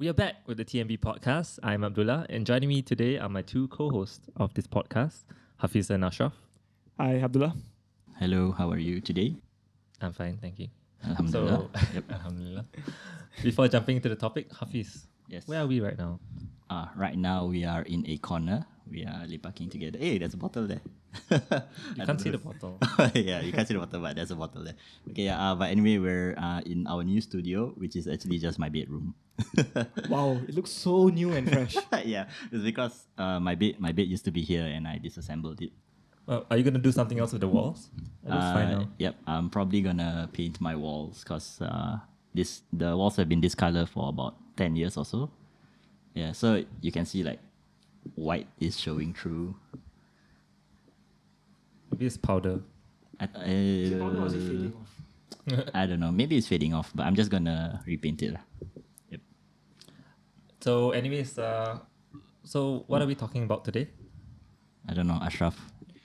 [0.00, 1.58] We are back with the TMB podcast.
[1.62, 5.24] I'm Abdullah, and joining me today are my two co-hosts of this podcast,
[5.58, 6.32] Hafiz and Ashraf.
[6.98, 7.54] Hi, Abdullah.
[8.18, 9.36] Hello, how are you today?
[10.00, 10.68] I'm fine, thank you.
[11.04, 11.68] Alhamdulillah.
[11.74, 12.64] So, Alhamdulillah.
[13.42, 15.46] Before jumping into the topic, Hafiz, yes.
[15.46, 16.18] where are we right now?
[16.70, 18.64] Uh, right now we are in a corner.
[18.90, 19.98] We are lepaking together.
[19.98, 20.80] Hey, there's a bottle there.
[21.96, 22.78] You can't see the bottle.
[23.14, 24.74] yeah, you can't see the bottle, but there's a bottle there.
[25.10, 25.38] Okay, yeah.
[25.38, 29.14] Uh, but anyway, we're uh, in our new studio, which is actually just my bedroom.
[30.08, 31.76] Wow, it looks so new and fresh.
[32.04, 35.62] yeah, it's because uh, my bed my bed used to be here and I disassembled
[35.62, 35.70] it.
[36.26, 37.90] Well, are you gonna do something else with the walls?
[38.26, 38.86] It looks fine Uh.
[38.98, 41.98] Yep, I'm probably gonna paint my walls because uh,
[42.34, 45.30] this the walls have been this color for about ten years or so.
[46.14, 47.38] Yeah, so you can see like
[48.14, 49.54] white is showing through.
[51.90, 52.60] Maybe it's powder.
[53.18, 54.70] I, uh,
[55.74, 56.10] I don't know.
[56.12, 58.36] Maybe it's fading off, but I'm just gonna repaint it.
[59.10, 59.20] Yep.
[60.60, 61.78] So, anyways, uh,
[62.44, 63.88] so what are we talking about today?
[64.88, 65.58] I don't know, Ashraf.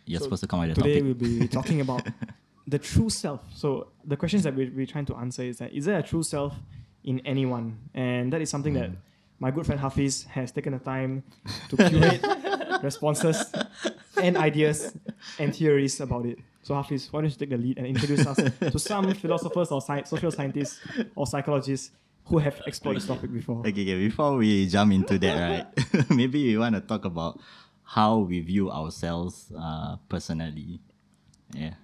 [0.05, 1.03] You're So supposed to come with a Today topic.
[1.03, 2.05] we'll be talking about
[2.67, 3.41] the true self.
[3.53, 6.23] So the questions that we're, we're trying to answer is that is there a true
[6.23, 6.53] self
[7.03, 7.77] in anyone?
[7.93, 8.95] And that is something that Hmm.
[9.39, 11.23] My good friend Hafiz has taken the time
[11.69, 12.25] to curate
[12.83, 13.51] responses
[14.21, 14.95] and ideas
[15.39, 16.39] and theories about it.
[16.61, 19.81] So Hafiz, why don't you take the lead and introduce us to some philosophers or
[19.81, 20.79] sci- social scientists
[21.15, 21.91] or psychologists
[22.25, 23.59] who have explored this topic before?
[23.59, 26.09] Okay, okay, before we jump into that, right?
[26.09, 27.39] maybe we want to talk about
[27.83, 30.79] how we view ourselves uh, personally.
[31.53, 31.75] Yeah.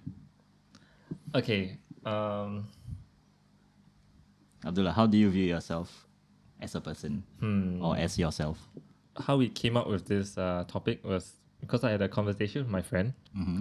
[1.34, 1.78] Okay.
[2.04, 2.66] Um,
[4.66, 6.06] Abdullah, how do you view yourself
[6.62, 7.82] as a person hmm.
[7.84, 8.58] or as yourself?
[9.26, 12.70] how we came up with this uh, topic was because I had a conversation with
[12.70, 13.60] my friend, Mm-hmm.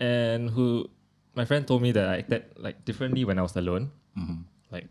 [0.00, 0.90] and who
[1.34, 4.42] my friend told me that I acted like differently when I was alone, Mm-hmm.
[4.70, 4.86] like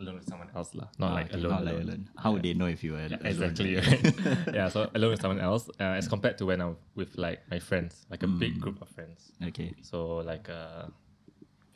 [0.00, 1.50] alone with someone else, lah, not Ah, like okay, alone.
[1.52, 1.88] not like alone.
[1.88, 2.08] alone.
[2.18, 3.26] How would they know if you were Yeah, alone?
[3.26, 3.76] exactly.
[3.76, 4.02] right?
[4.26, 4.54] Right?
[4.58, 7.58] yeah, so alone with someone else, uh, as compared to when I'm with like my
[7.58, 8.60] friends, like a big Mm.
[8.60, 9.32] group of friends.
[9.48, 10.90] Okay, So like a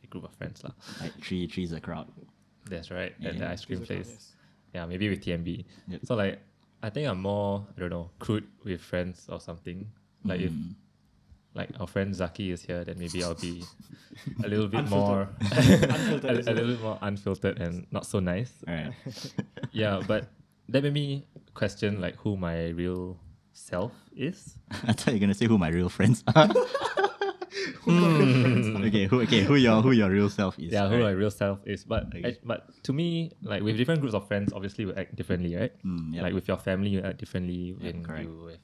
[0.03, 0.73] big group of friends, lah.
[1.01, 2.07] like three, three's a crowd.
[2.69, 3.15] That's right.
[3.25, 4.11] At the ice cream These are place.
[4.13, 4.33] yes.
[4.77, 5.65] Yeah, maybe with TMB.
[5.89, 6.01] Yep.
[6.05, 6.37] So like,
[6.83, 9.89] I think I'm more I don't know crude with friends or something.
[10.25, 10.75] Like if Mm.
[11.57, 13.65] like our friend Zaki is here, then maybe I'll be
[14.45, 18.53] a little bit more Unfiltered a, a little bit more unfiltered and not so nice.
[18.69, 18.93] Alright.
[19.73, 20.29] Yeah, but
[20.69, 23.17] that made me question like who my real
[23.55, 24.59] self is.
[24.85, 26.53] I thought you were gonna say who my real friends are.
[27.89, 30.73] okay, who okay, who your who your real self is.
[30.73, 31.11] yeah, who my right?
[31.17, 31.85] real self is.
[31.85, 32.29] But Okay.
[32.29, 35.73] I- but to me, like with different groups of friends, obviously we act differently, right?
[35.85, 36.23] Mm, yep.
[36.25, 37.77] Like with your family, you act differently.
[37.79, 38.25] Yeah, when correct.
[38.25, 38.61] you with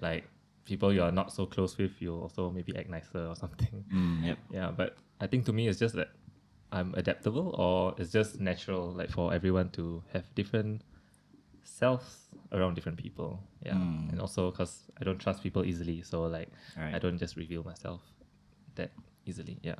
[0.00, 0.24] like
[0.64, 3.84] people you are not so close with, you also maybe act nicer or something.
[3.92, 4.38] Mm, yep.
[4.52, 6.08] Yeah, but I think to me it's just that
[6.72, 10.82] I'm adaptable or it's just natural, like for everyone to have different
[11.64, 13.40] selves around different people.
[13.64, 14.10] Yeah, Mm.
[14.12, 18.00] and also because I don't trust people easily, so like I don't just reveal myself
[18.80, 18.90] that
[19.28, 19.58] easily.
[19.62, 19.76] Yeah,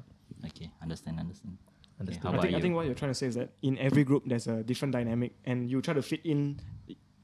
[0.47, 1.57] Okay, understand, understand.
[2.01, 2.23] understood.
[2.25, 4.05] how I about think, I think what you're trying to say is that in every
[4.05, 6.61] group there's a different dynamic, and you try to fit in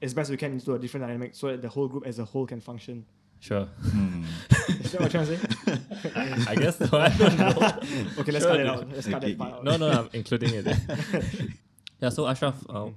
[0.01, 2.25] as best you can into a different dynamic so that the whole group as a
[2.25, 3.05] whole can function.
[3.39, 3.67] Sure.
[3.93, 4.25] Mm.
[4.83, 6.45] Is that what you're trying to say?
[6.51, 6.89] I guess so.
[6.97, 7.53] I don't know.
[8.21, 8.67] Okay, let's Sure, cut it dude.
[8.67, 8.89] out.
[8.89, 9.63] Let's cut that part out.
[9.63, 10.65] No, no, I'm including it.
[12.01, 12.09] yeah.
[12.09, 12.89] So Ashraf, uh,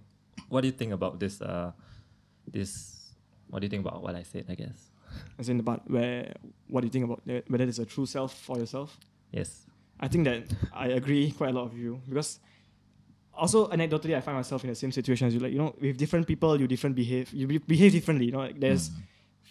[0.48, 1.40] what do you think about this?
[1.40, 1.72] Uh,
[2.48, 3.12] this.
[3.48, 4.44] What do you think about what I said?
[4.48, 4.89] I guess.
[5.38, 6.34] As in about where,
[6.68, 8.98] what do you think about that, whether there's a true self for yourself?
[9.32, 9.66] Yes.
[9.98, 12.38] I think that I agree quite a lot of you because
[13.34, 15.40] also anecdotally I find myself in the same situation as you.
[15.40, 17.32] Like you know, with different people, you different behave.
[17.32, 18.26] You be- behave differently.
[18.26, 18.90] You know, like there's,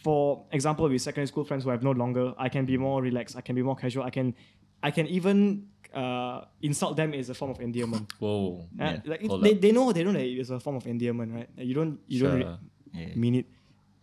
[0.03, 3.01] for example, with secondary school friends who I have no longer, I can be more
[3.01, 3.35] relaxed.
[3.35, 4.03] I can be more casual.
[4.03, 4.35] I can,
[4.83, 8.11] I can even uh, insult them is a form of endearment.
[8.19, 8.67] Whoa.
[8.79, 8.99] Uh, Yeah.
[9.05, 11.49] like it- they, they know they know that it's a form of endearment, right?
[11.57, 12.57] Like, you don't you don't re-
[12.93, 13.15] Yeah.
[13.15, 13.45] mean it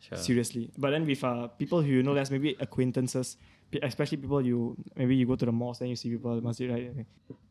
[0.00, 0.18] Sure.
[0.18, 0.70] seriously.
[0.78, 3.36] But then with uh, people who you know less, maybe acquaintances,
[3.82, 6.92] especially people you maybe you go to the mosque then you see people masjid, right?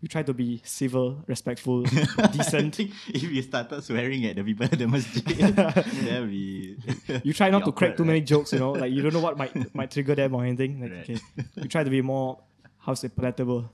[0.02, 1.84] You try to be civil, respectful,
[2.32, 2.80] decent.
[3.10, 5.24] if you started swearing at the people at the masjid,
[5.56, 6.78] that'd be.
[7.24, 9.38] You try not to crack too many jokes, you know, like you don't know what
[9.38, 10.80] might might trigger them or anything.
[10.82, 11.10] Like, Right.
[11.10, 11.20] okay,
[11.56, 12.40] you try to be more
[12.80, 13.70] how to say palatable.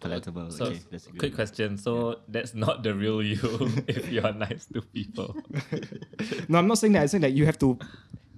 [0.00, 0.50] Palatable.
[0.50, 1.36] So, okay, that's a good quick one.
[1.36, 1.76] question.
[1.76, 3.38] So that's not the real you
[3.88, 5.36] if you are nice to people.
[6.48, 7.02] No, I'm not saying that.
[7.02, 7.78] I'm saying that you have to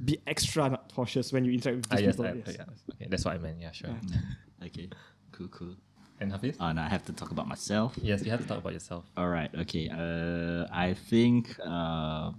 [0.05, 2.27] be extra cautious when you interact with ah, these yes, people.
[2.27, 2.95] I, yeah.
[2.95, 3.61] Okay, that's what I meant.
[3.61, 3.91] Yeah, sure.
[3.91, 4.17] Yeah.
[4.17, 4.91] Mm, Okay,
[5.33, 5.75] cool, cool.
[6.21, 6.57] And Hafiz?
[6.61, 7.95] Oh, now I have to talk about myself.
[8.03, 9.05] yes, you have to talk about yourself.
[9.17, 9.51] All right.
[9.61, 9.89] Okay.
[9.89, 12.33] Uh, I think uh,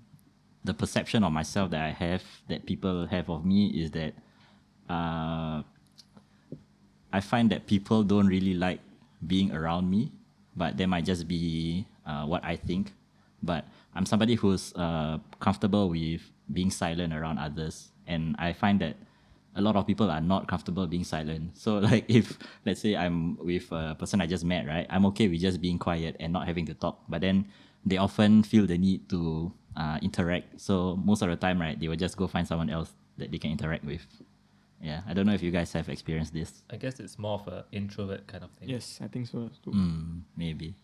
[0.64, 4.14] the perception of myself that I have, that people have of me, is that
[4.88, 5.64] uh,
[7.12, 8.80] I find that people don't really like
[9.26, 10.12] being around me,
[10.56, 12.94] but that might just be uh, what I think.
[13.44, 13.66] But
[13.96, 16.22] I'm somebody who's uh, comfortable with
[16.52, 18.96] being silent around others, and I find that
[19.56, 21.58] a lot of people are not comfortable being silent.
[21.58, 24.88] So like if let's say I'm with a person I just met, right?
[24.90, 27.00] I'm okay with just being quiet and not having to talk.
[27.10, 27.48] But then
[27.86, 30.62] they often feel the need to uh, interact.
[30.62, 33.38] So most of the time, right, they will just go find someone else that they
[33.38, 34.06] can interact with.
[34.82, 36.64] Yeah, I don't know if you guys have experienced this.
[36.70, 38.70] I guess it's more of an introvert kind of thing.
[38.70, 39.50] Yes, I think so.
[39.64, 39.72] too.
[39.72, 40.76] Mm, maybe.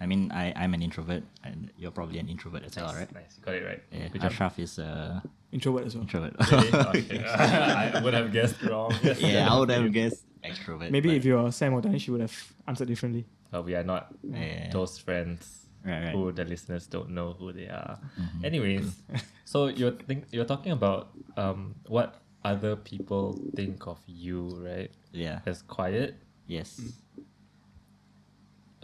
[0.00, 3.12] I mean, I, I'm an introvert, and you're probably an introvert as well, right?
[3.12, 3.82] Nice, you got it right.
[3.90, 4.30] Yeah, Good job.
[4.30, 6.02] Ashraf is a Introvert as well.
[6.02, 6.34] introvert.
[6.52, 6.68] Really?
[7.02, 7.24] Okay.
[7.96, 8.94] I would have guessed wrong.
[9.18, 10.90] yeah, I would have guessed extrovert.
[10.90, 13.24] Maybe if you're Sam or Danish, you would have answered differently.
[13.50, 14.70] But we are not Yeah.
[14.70, 16.12] those friends Right, right.
[16.12, 17.98] who the listeners don't know who they are.
[18.20, 18.44] Mm-hmm.
[18.44, 19.02] Anyways,
[19.44, 24.90] so you're think you're talking about um what other people think of you, right?
[25.12, 26.16] yeah, As quiet.
[26.46, 26.80] yes.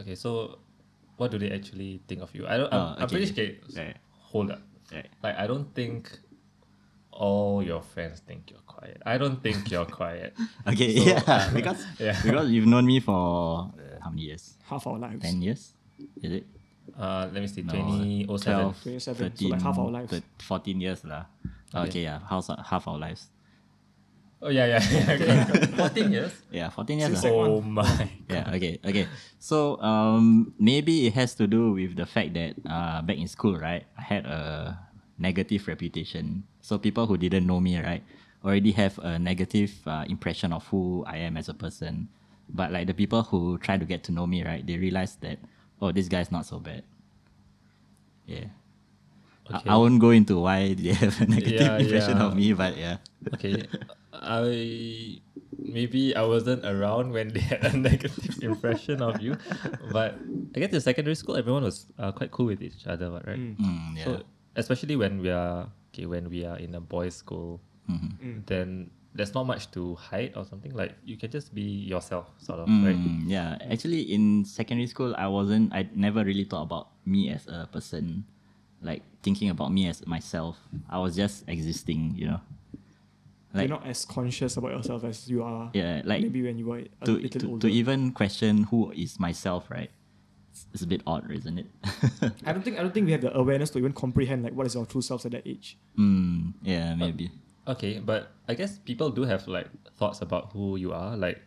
[0.01, 0.59] Okay, so
[1.17, 2.47] what do they actually think of you?
[2.47, 2.73] I don't.
[2.73, 3.33] I'm, Oh, I'm pretty okay.
[3.33, 3.59] scared.
[3.77, 3.97] Right.
[4.35, 4.63] Hold up.
[4.93, 5.07] Right.
[5.23, 6.11] Like I don't think
[7.13, 9.01] all your friends think you're quiet.
[9.07, 10.35] I don't think you're quiet.
[10.67, 12.19] Okay, So- yeah, because Yeah.
[12.25, 14.57] because you've known me for uh, how many years?
[14.67, 15.23] Half our lives.
[15.23, 15.73] Ten years,
[16.21, 16.47] is it?
[16.99, 17.63] Uh, let me see.
[17.63, 18.75] No, 2007.
[18.83, 20.11] 27, so like half our lives.
[20.11, 21.27] thir- Fourteen years lah.
[21.75, 21.89] Okay.
[21.89, 23.31] Okay, yeah, half half our lives.
[24.43, 24.83] Oh yeah, yeah,
[25.17, 25.45] yeah.
[25.81, 26.33] 14 years.
[26.53, 27.17] Yeah, fourteen years.
[27.19, 27.49] Since lah.
[27.49, 27.87] Oh my.
[28.31, 29.07] yeah okay okay
[29.41, 33.57] so um maybe it has to do with the fact that uh back in school
[33.57, 34.73] right i had a
[35.21, 38.03] negative reputation so people who didn't know me right
[38.45, 42.09] already have a negative uh, impression of who i am as a person
[42.49, 45.39] but like the people who try to get to know me right they realize that
[45.85, 46.83] oh this guy's not so bad
[48.27, 48.49] yeah
[49.53, 49.69] I- Okay.
[49.69, 52.25] I, won't go into why they have a negative Yeah, impression yeah.
[52.25, 52.97] of me but yeah
[53.37, 53.69] Okay,
[54.23, 55.21] I
[55.65, 59.37] maybe I wasn't around when they had a negative impression of you,
[59.93, 60.21] but
[60.55, 63.39] I guess in secondary school everyone was uh, quite cool with each other, right?
[63.39, 64.23] Mm, yeah So
[64.57, 68.47] especially when we are okay, when we are in a boys' school, Mhm.
[68.47, 70.75] then there's not much to hide or something.
[70.75, 72.99] Like you can just be yourself, sort of, right?
[72.99, 75.71] Mm, yeah, actually, in secondary school, I wasn't.
[75.73, 78.25] I never really thought about me as a person,
[78.83, 80.59] like thinking about me as myself.
[80.91, 82.41] I was just existing, you know.
[83.55, 85.71] Like You're not as conscious about yourself as you are.
[85.75, 87.69] yeah, like maybe when you were a to, little to, older.
[87.69, 89.91] to even question who is myself, right?
[90.51, 91.67] It's, it's a bit odd, isn't it?
[92.45, 94.67] I don't think I don't think we have the awareness to even comprehend like what
[94.67, 95.79] is our true self at that age.
[95.99, 97.31] mm, yeah, maybe.
[97.67, 101.17] Okay, but I guess people do have like thoughts about who you are.
[101.17, 101.41] Like,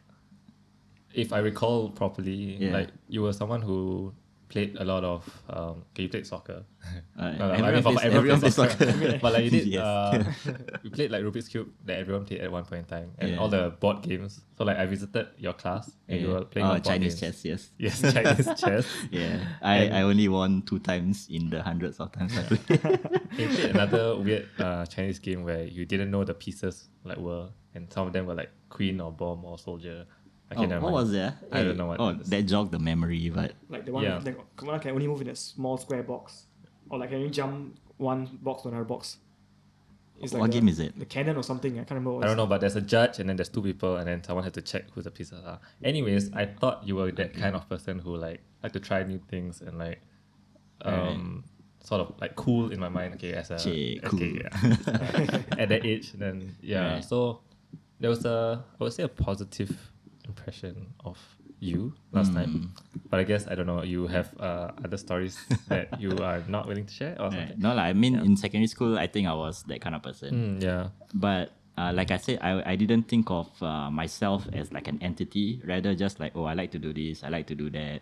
[1.13, 2.71] if I recall properly, Yeah.
[2.71, 4.13] like you were someone who
[4.49, 5.41] played a lot of.
[5.49, 6.63] Um, okay, you played soccer.
[7.19, 8.91] Uh, No, no, I everyone mean, for- plays- everyone everyone plays soccer.
[8.91, 9.19] soccer.
[9.21, 9.83] but like you did, Yes.
[9.83, 10.23] uh,
[10.83, 13.37] you played like Rubik's Cube that everyone played at one point in time, and Yeah.
[13.39, 14.39] all the board games.
[14.57, 17.41] So like I visited your class and you were playing oh, Chinese games.
[17.41, 17.69] chess, yes.
[17.77, 18.85] Yes, Chinese chess.
[19.11, 22.99] Yeah, I, And- I only won two times in the hundreds of times I played.
[23.37, 27.49] You played another weird uh, Chinese game where you didn't know the pieces like were,
[27.75, 30.05] and some of them were like queen or bomb or soldier.
[30.49, 31.37] I oh, can't what was that?
[31.51, 32.29] I don't know what Oh, it is.
[32.29, 34.21] that jogged the memory, but Like the one Yeah.
[34.23, 36.45] like one can only move in a small square box.
[36.89, 39.17] Or like can you jump one box to another box?
[40.19, 40.97] It's What the- game is it?
[40.97, 41.73] The cannon or something.
[41.73, 43.61] I can't remember what I don't know, but there's a judge and then there's two
[43.61, 45.59] people and then someone has to check who the pieces are.
[45.83, 49.19] Anyways, I thought you were that kind of person who like like to try new
[49.29, 49.99] things and like
[50.81, 51.43] um
[51.83, 53.15] sort of like cool in my mind.
[53.15, 54.49] Okay, as a Chey, okay, yeah.
[54.87, 56.93] Uh, at that age, then yeah.
[56.95, 57.03] Right.
[57.03, 57.41] So
[57.99, 59.91] there was a I would say a positive
[60.27, 61.17] impression of
[61.59, 63.09] you last time, Mm.
[63.09, 63.81] but I guess I don't know.
[63.83, 67.47] You have uh, other stories that you are not willing to share or Right.
[67.49, 67.59] something.
[67.59, 70.33] No, like, I mean, in secondary school, I think I was that kind of person.
[70.59, 70.89] Mm, yeah.
[71.13, 74.99] But uh, like I said, I, I didn't think of uh, myself as like an
[75.01, 78.01] entity, rather just like, oh, I like to do this, I like to do that.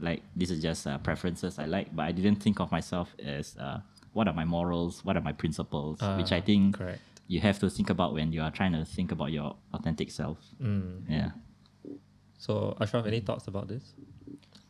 [0.00, 3.56] Like, this is just uh, preferences I like, but I didn't think of myself as
[3.60, 3.80] uh,
[4.12, 7.00] what are my morals, what are my principles, which I Ah, think correct.
[7.28, 10.38] you have to think about when you are trying to think about your authentic self.
[10.60, 11.04] Mm.
[11.08, 11.30] Yeah.
[12.38, 13.94] So, Ashraf, any thoughts about this?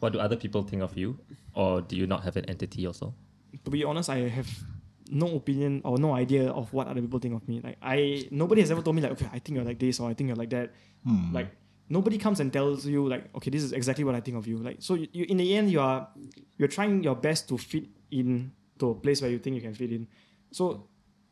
[0.00, 1.18] What do other people think of you?
[1.54, 3.14] Or do you not have an entity also?
[3.62, 4.48] to be honest, I have
[5.10, 7.60] no opinion or no idea of what other people think of me.
[7.60, 10.10] Like I, nobody has ever told me like, okay, I think you're like this or
[10.10, 10.72] I think you're like that.
[11.04, 11.32] Hmm.
[11.32, 11.48] Like
[11.88, 14.58] nobody comes and tells you like, okay, this is exactly what I think of you.
[14.58, 16.08] Like so, you, you in the end, you are
[16.56, 19.74] you're trying your best to fit in to a place where you think you can
[19.74, 20.08] fit in.
[20.50, 20.88] So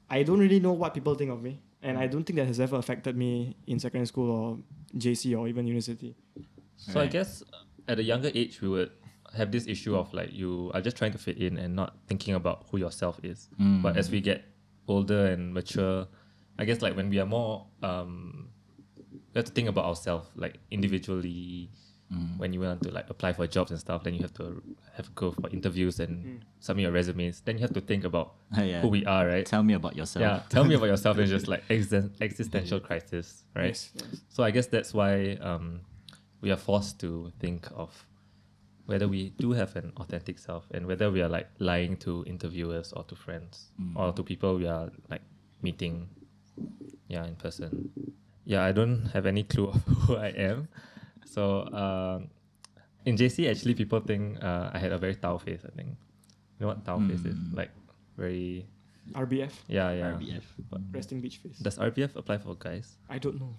[0.09, 2.61] I don't really know what people think of me, and I don't think that has
[2.61, 4.59] ever affected me in secondary school or
[4.96, 6.14] JC or even university.
[6.76, 7.42] So, I guess
[7.88, 8.90] at a younger age, we would
[9.34, 12.34] have this issue of like you are just trying to fit in and not thinking
[12.34, 13.49] about who yourself is.
[13.58, 14.44] But as we get
[14.88, 16.06] older and mature,
[16.58, 18.49] I guess like when we are more, um,
[19.11, 21.70] we have to think about ourselves like individually
[22.12, 22.37] Mm.
[22.38, 24.62] when you want to like apply for jobs and stuff, then you have to
[24.97, 26.40] have to go for interviews and mm.
[26.61, 27.40] submit your resumes.
[27.40, 28.83] Then you have to think about Yeah.
[28.83, 29.47] who we are, right?
[29.47, 30.21] Tell me about yourself.
[30.21, 31.16] Yeah, tell me about yourself.
[31.19, 33.69] It's just like existen- existential crisis, right?
[33.69, 34.21] Yes, yes.
[34.28, 35.81] So I guess that's why um,
[36.42, 38.07] we are forced to think of
[38.85, 42.92] whether we do have an authentic self and whether we are like lying to interviewers
[42.92, 43.97] or to friends mm.
[43.97, 45.23] or to people we are like
[45.62, 46.09] meeting,
[47.09, 47.90] yeah, in person.
[48.45, 50.69] Yeah, I don't have any clue of who I am.
[51.25, 52.29] So um,
[53.05, 55.62] in JC, actually, people think uh, I had a very Tao face.
[55.64, 57.71] I think you know what Tao face is like
[58.17, 58.67] very
[59.12, 60.12] RBF, yeah yeah.
[60.14, 60.45] RBF.
[60.93, 61.59] resting beach face.
[61.59, 62.97] Does RBF apply for guys?
[63.11, 63.55] I don't know.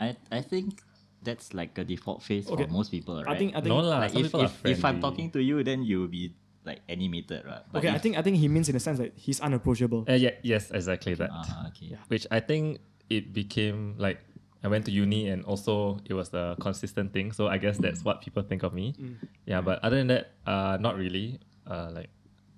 [0.00, 0.80] I I think
[1.22, 2.64] that's like a default face Okay.
[2.64, 3.36] for most people, right?
[3.36, 5.84] I think I think No lah, like if, if, if I'm talking to you, then
[5.84, 6.32] you'll be
[6.64, 7.60] like animated, right?
[7.72, 7.92] But okay.
[7.92, 10.04] I think I think he means in the sense that he's unapproachable.
[10.08, 11.28] Uh, yeah, yes, exactly that.
[11.32, 11.92] Ah, okay.
[11.96, 12.02] Yeah.
[12.08, 12.80] Which I think
[13.12, 14.20] it became like
[14.62, 17.32] I went to uni and also it was a consistent thing.
[17.32, 18.94] So I guess that's what people think of me.
[19.00, 19.16] Mm.
[19.46, 21.40] Yeah, but other than that, uh, not really.
[21.66, 22.10] Uh, like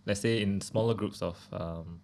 [0.06, 2.00] let's say in smaller groups of um,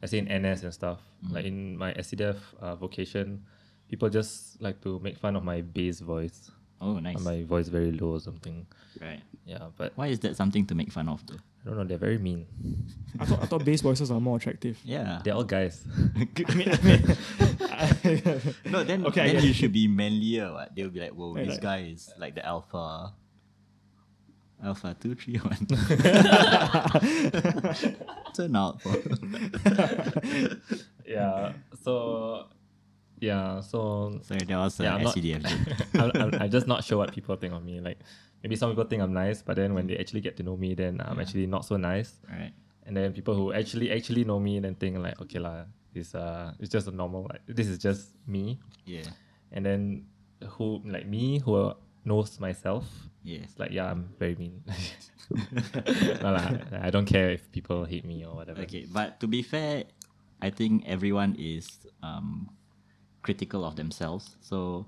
[0.00, 1.00] let's say in NS and stuff.
[1.30, 3.44] Like in my SCDF uh, vocation,
[3.88, 6.50] people just like to make fun of my bass voice.
[6.80, 7.20] Oh, nice.
[7.20, 8.66] My voice very low or something.
[9.00, 9.22] Right.
[9.46, 11.36] Yeah, but Why is that something to make fun of, though?
[11.64, 11.84] I don't know.
[11.84, 12.46] They're very mean.
[13.20, 14.78] I thought I thought bass voices are more attractive.
[14.84, 15.20] Yeah.
[15.22, 15.86] They're all guys.
[16.16, 17.00] I mean, I mean
[18.72, 20.52] no, then Okay, then get you should be manlier.
[20.52, 23.14] What they'll be like, whoa, Right, this like- guy is like the alpha.
[24.64, 25.66] Alpha two three one.
[28.34, 28.80] Turn out.
[28.82, 28.96] For,
[31.06, 31.52] yeah.
[31.82, 32.46] So
[33.20, 33.60] yeah.
[33.60, 35.44] So sorry, that was a Yeah, I'm not- SCDF.
[36.00, 37.80] I'm, I'm, I'm just not sure what people think of me.
[37.80, 37.98] Like
[38.42, 40.74] maybe some people think I'm nice, but then when they actually get to know me,
[40.74, 41.22] then I'm Yeah.
[41.22, 42.18] actually not so nice.
[42.28, 42.52] Right.
[42.86, 46.52] And then people who actually actually know me then think like, okay lah, it's uh
[46.58, 48.58] it's just a normal like this is just me.
[48.84, 49.06] Yeah.
[49.52, 50.06] And then
[50.58, 51.72] who like me who
[52.04, 52.84] knows myself,
[53.22, 53.40] Yeah.
[53.46, 54.64] it's like yeah, I'm very mean.
[56.22, 56.34] no,
[56.82, 58.62] I don't care if people hate me or whatever.
[58.62, 59.84] Okay, but to be fair,
[60.42, 61.68] I think everyone is
[62.02, 62.50] um,
[63.22, 64.36] critical of themselves.
[64.40, 64.86] So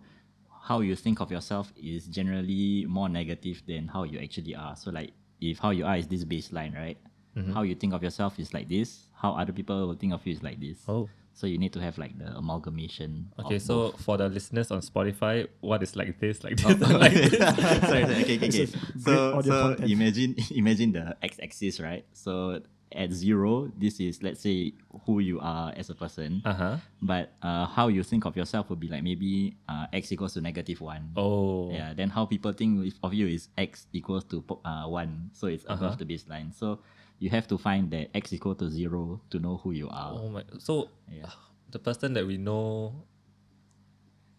[0.64, 4.74] how you think of yourself is generally more negative than how you actually are.
[4.74, 6.96] So like if how you are is this baseline, right?
[7.36, 7.52] Mm-hmm.
[7.52, 9.08] How you think of yourself is like this.
[9.14, 10.78] How other people will think of you is like this.
[10.88, 11.08] Oh.
[11.34, 13.30] So you need to have like the amalgamation.
[13.40, 14.00] Okay, so both.
[14.00, 17.36] for the listeners on Spotify, what is like this, like this, and like this?
[17.38, 18.62] sorry, sorry, okay, okay, okay.
[18.62, 19.90] is So, so content.
[19.90, 22.06] imagine imagine the x-axis, right?
[22.14, 22.62] So
[22.94, 24.72] at zero, this is let's say
[25.04, 26.40] who you are as a person.
[26.44, 26.76] Uh huh.
[27.02, 30.40] But uh, how you think of yourself would be like maybe uh, x equals to
[30.40, 31.10] negative one.
[31.16, 31.70] Oh.
[31.72, 31.92] Yeah.
[31.94, 35.82] Then how people think of you is x equals to uh, one, so it's above
[35.82, 35.96] Uh-huh.
[35.98, 36.54] the baseline.
[36.54, 36.78] So
[37.18, 40.12] you have to find that x equal to zero to know who you are.
[40.14, 40.42] Oh my!
[40.58, 41.30] So Yeah.
[41.74, 42.94] the person that we know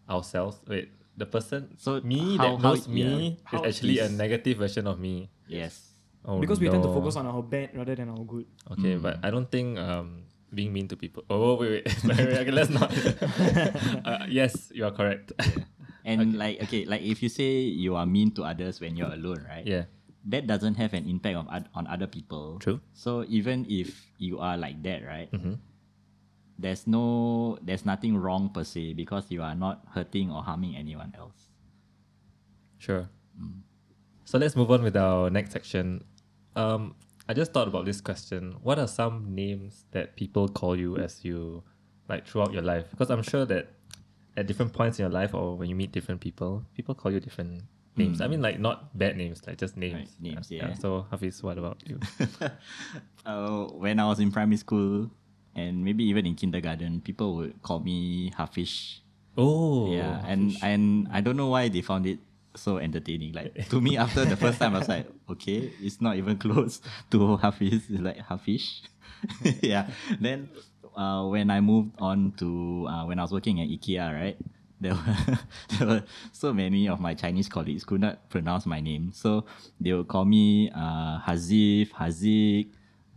[0.08, 0.58] ourselves.
[0.66, 1.74] Wait, the person.
[1.78, 3.32] So me how- that how- me yeah.
[3.32, 5.28] is How actually a negative version of me.
[5.48, 5.85] Yes.
[6.26, 8.46] Oh, because we tend to focus on our bad rather than our good.
[8.74, 11.22] Okay, but I don't think um being mean to people.
[11.30, 11.90] Oh wait, wait.
[12.02, 12.90] Sorry, okay, let's not.
[14.04, 15.32] uh, yes, you are correct.
[16.04, 19.46] And like okay, like if you say you are mean to others when you're alone,
[19.46, 19.66] right?
[19.66, 19.84] yeah.
[20.26, 22.58] That doesn't have an impact of, oth- on other people.
[22.58, 22.80] True.
[22.94, 25.30] So even if you are like that, right?
[25.30, 25.54] Mm-hmm.
[26.58, 31.14] There's no, there's nothing wrong per se because you are not hurting or harming anyone
[31.16, 31.54] else.
[32.78, 33.08] Sure.
[34.24, 36.02] So let's move on with our next section.
[36.56, 36.94] Um,
[37.28, 38.56] I just thought about this question.
[38.62, 41.62] What are some names that people call you as you
[42.08, 42.86] like throughout your life?
[42.90, 43.68] Because I'm sure that
[44.36, 47.20] at different points in your life or when you meet different people, people call you
[47.20, 47.62] different
[47.96, 48.20] names.
[48.20, 49.94] I mean like not bad names, like just names.
[49.94, 50.74] Right, names, yeah.
[50.74, 51.98] So Hafiz, what about you?
[53.26, 55.10] uh, when I was in primary school
[55.54, 59.00] and maybe even in kindergarten, people would call me Hafish.
[59.36, 62.18] oh yeah, and and I don't know why they found it
[62.56, 63.32] so entertaining.
[63.32, 66.80] Like to me, after the first time, I was like, okay, it's not even close
[67.10, 67.84] to Hafiz.
[67.88, 68.82] It's like Hafish.
[69.62, 69.88] yeah.
[70.20, 70.48] Then
[70.96, 74.36] uh, when I moved on to uh, when I was working at IKEA, right?
[74.78, 75.38] There were,
[75.78, 79.46] there were so many of my Chinese colleagues could not pronounce my name, so
[79.80, 82.68] they would call me uh, Hazif, Hazik,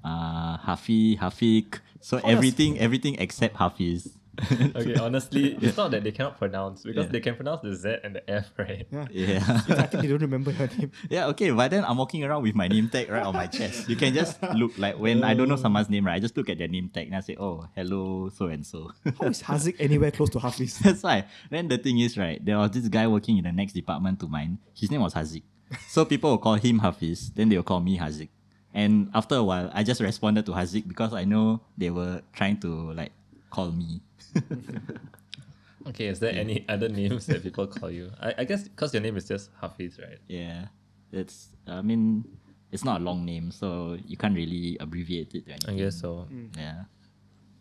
[0.03, 1.79] uh, Hafi, Hafik.
[1.99, 4.07] So everything, everything except Hafiz.
[4.75, 7.11] okay, honestly, it's not that they cannot pronounce because Yeah.
[7.11, 8.87] they can pronounce the Z and the F, right?
[8.91, 9.07] Yeah.
[9.29, 9.39] Yeah.
[9.69, 10.91] I think they don't remember your name.
[11.09, 13.89] Yeah, okay, but then I'm walking around with my name tag right on my chest.
[13.89, 15.65] You can just look like when I don't know oh.
[15.65, 16.15] someone's name, right?
[16.15, 18.91] I just look at their name tag and I say, oh, hello, so and so.
[19.19, 20.79] How is Hazik anywhere close to Hafiz?
[20.79, 21.25] That's why.
[21.49, 24.27] Then the thing is, right, there was this guy working in the next department to
[24.27, 24.59] mine.
[24.75, 25.43] His name was Hazik.
[25.87, 28.29] So people will call him Hafiz, then they will call me Hazik.
[28.73, 32.59] And after a while, I just responded to Hazik because I know they were trying
[32.61, 33.11] to like
[33.49, 34.01] call me.
[35.87, 38.11] Okay, is there any other names that people call you?
[38.19, 40.19] I, I guess because your name is just Hafiz, right?
[40.27, 40.67] Yeah,
[41.11, 41.49] it's.
[41.67, 42.25] I mean,
[42.71, 45.77] it's not a long name, so you can't really abbreviate it to I anything.
[45.77, 46.27] guess so.
[46.57, 46.83] Yeah.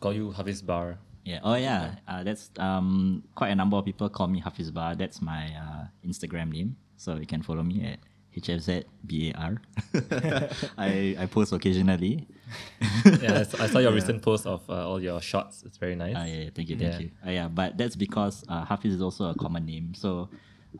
[0.00, 0.98] Call you Hafiz Bar.
[1.24, 1.40] Yeah.
[1.44, 1.94] Oh yeah.
[2.08, 4.96] Uh, that's um quite a number of people call me Hafiz Bar.
[4.96, 6.76] That's my uh, Instagram name.
[6.96, 7.98] So you can follow me at
[8.40, 9.58] HFZBAR.
[10.78, 12.26] I I post occasionally.
[13.22, 15.62] yeah, I saw, I saw your recent post of uh, all your shots.
[15.66, 16.14] It's very nice.
[16.16, 17.00] Ah, yeah, yeah, thank you, thank Yeah.
[17.00, 17.10] you.
[17.26, 19.92] Uh, yeah, but that's because uh, Hafiz is also a common name.
[19.94, 20.28] So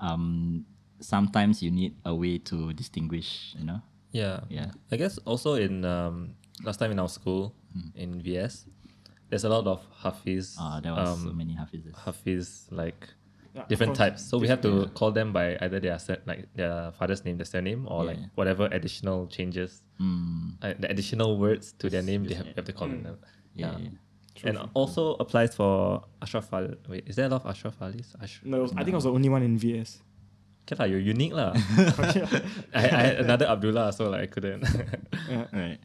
[0.01, 0.65] um,
[1.01, 3.81] sometimes you need a way to distinguish, you know?
[4.13, 4.41] Yeah.
[4.49, 4.71] Yeah.
[4.91, 6.35] I guess also in um,
[6.65, 7.93] last time in our school Hmm.
[7.95, 8.65] in VS,
[9.29, 10.57] there's a lot of Hafiz.
[10.59, 11.95] Uh, there was so um, many Hafizes.
[11.95, 13.13] Hafiz like Yeah,
[13.69, 14.25] different of types.
[14.29, 17.45] So we have to call them by either their ser- like their father's name, their
[17.47, 22.23] surname, or like whatever additional changes, Mm, uh, the additional words to their name.
[22.25, 23.03] They have, have to call them.
[23.55, 23.79] yeah, Yeah.
[23.79, 24.49] yeah.
[24.51, 26.77] and also applies for Ashraf Ali.
[26.89, 28.15] Wait, is there a lot of Ashraf Alis?
[28.23, 29.99] Ash- No, I think I was the only one in VS.
[30.63, 31.51] Okay, lah, you're unique lah.
[32.75, 34.63] I, I had another Abdullah, so like I couldn't.
[35.29, 35.47] Yeah.
[35.53, 35.79] Right.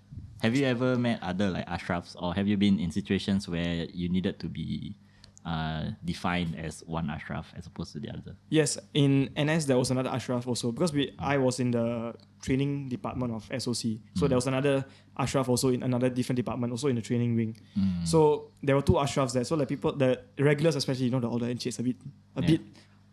[0.43, 4.08] Have you ever met other like Ashrafs or have you been in situations where you
[4.10, 4.96] needed to be
[5.45, 8.35] uh, defined as one Ashraf as opposed to the other?
[8.50, 12.89] Yes, in NS there was another Ashraf also because we I was in the training
[12.89, 14.85] department of SOC, so there was another
[15.17, 17.57] Ashraf also in another different department, also in the training wing.
[18.05, 19.43] So there were two Ashrafs there.
[19.43, 21.97] So like people, the regulars especially, you know, the older enciks a bit
[22.35, 22.47] a Yeah.
[22.47, 22.62] bit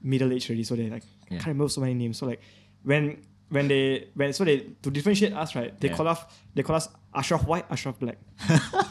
[0.03, 1.39] middle aged already, so they like Yeah.
[1.39, 2.17] can't remember so many names.
[2.19, 2.41] So like
[2.85, 3.19] when
[3.51, 5.97] when they when so they to differentiate us right, they Yeah.
[5.97, 6.21] call us
[6.55, 8.19] they call us Ashraf White, Ashraf Black.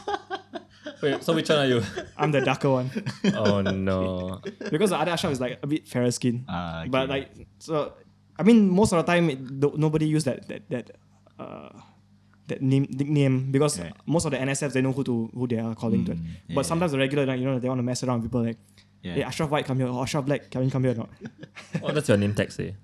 [1.02, 1.82] Wait, so which one are you?
[2.16, 2.90] I'm the darker one
[3.34, 4.40] oh no.
[4.70, 6.44] because the other Ashraf is like a bit fairer skin.
[6.48, 7.28] Ah, But like
[7.58, 7.92] so,
[8.38, 10.90] I mean, most of the time, it, no- nobody use that that that
[11.38, 11.70] uh,
[12.48, 13.92] that name nickname because Right.
[14.06, 16.12] most of the NSFs they know who to who they are calling to.
[16.12, 18.30] Mm, yeah, but sometimes the regular, like, you know, they want to mess around with
[18.30, 18.58] people like,
[19.02, 19.14] Yeah.
[19.14, 21.10] hey, Ashraf White come here, or Ashraf Black, can you come here or not?
[21.80, 22.74] What does your name tag say?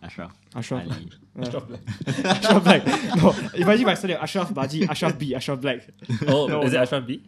[0.00, 0.32] Ashraf.
[0.54, 0.84] Ashraf.
[0.86, 1.10] Ali.
[1.42, 2.86] Ashraf Black.
[3.16, 5.80] No, imagine my surname Ashraf Baji, Ashraf B, Ashraf Black.
[6.28, 6.82] Oh, No, is it no.
[6.82, 7.22] Ashraf B?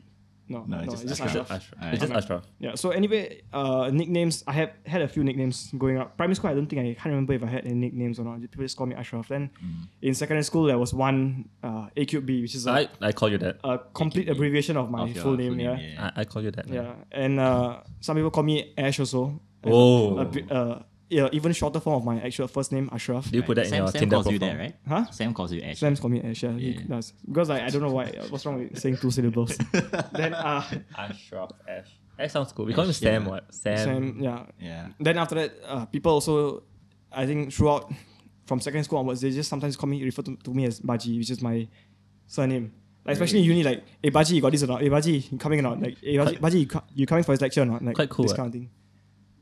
[0.50, 1.46] No, No, no, it's it's just just Ashraf.
[1.46, 1.56] Ashraf.
[1.62, 1.78] Ashraf.
[1.80, 1.94] Alright.
[1.94, 2.42] It's just Ashraf.
[2.58, 2.74] Yeah.
[2.74, 4.42] So anyway, uh, nicknames.
[4.46, 6.16] I have had a few nicknames going up.
[6.16, 8.40] Primary school, I don't think I can't remember if I had any nicknames or not.
[8.40, 9.28] People just call me Ashraf.
[9.28, 9.86] Then Mm.
[10.02, 13.38] in secondary school, there was one uh, AQB, which is a, I, I call you
[13.38, 13.58] that.
[13.64, 14.32] a complete AQB.
[14.32, 15.58] abbreviation of my Of your full name.
[15.60, 15.78] yeah.
[15.78, 16.10] yeah.
[16.16, 16.66] I, I call you that.
[16.68, 19.40] yeah, And uh, some people call me Ash also.
[19.64, 20.18] Oh.
[20.18, 23.30] A bit, uh, yeah, even shorter form of my actual first name, Ashraf.
[23.30, 24.56] Do you put that in Sam, your Sam Tinder calls you profile?
[24.56, 24.76] that, right?
[24.88, 25.10] Huh?
[25.10, 25.78] Sam calls you Ash.
[25.78, 26.42] Sam's call me Ash.
[26.42, 26.80] Yeah, he Yeah.
[26.88, 28.06] does because like, I don't know why.
[28.30, 29.56] What's wrong with saying two syllables?
[30.12, 30.62] then uh,
[30.96, 31.88] Ashraf Ash.
[32.18, 32.64] Ash sounds cool.
[32.66, 33.22] We call him Ash, Sam.
[33.24, 33.28] yeah.
[33.28, 33.54] What?
[33.54, 33.76] Sam.
[33.78, 34.16] Sam.
[34.20, 34.88] Yeah, Yeah.
[35.00, 36.62] Then after that, uh, people also,
[37.12, 37.92] I think throughout
[38.46, 41.18] from secondary school onwards, they just sometimes call me refer to, to me as Baji,
[41.18, 41.66] which is my
[42.26, 42.72] surname.
[43.04, 44.82] Like especially in uni, like, hey Baji, you got this or not?
[44.82, 45.80] Hey Baji, you coming or not?
[45.80, 47.82] Like, hey Baji, Baji you, co- you coming for his lecture or not?
[47.82, 48.36] Like Quite cool, This eh?
[48.36, 48.70] kind of thing.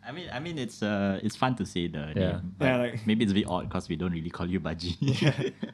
[0.09, 2.31] I mean, I mean, it's uh, it's fun to say the Yeah.
[2.33, 2.55] name.
[2.61, 4.97] Yeah, like- maybe it's a bit odd because we don't really call you Baji.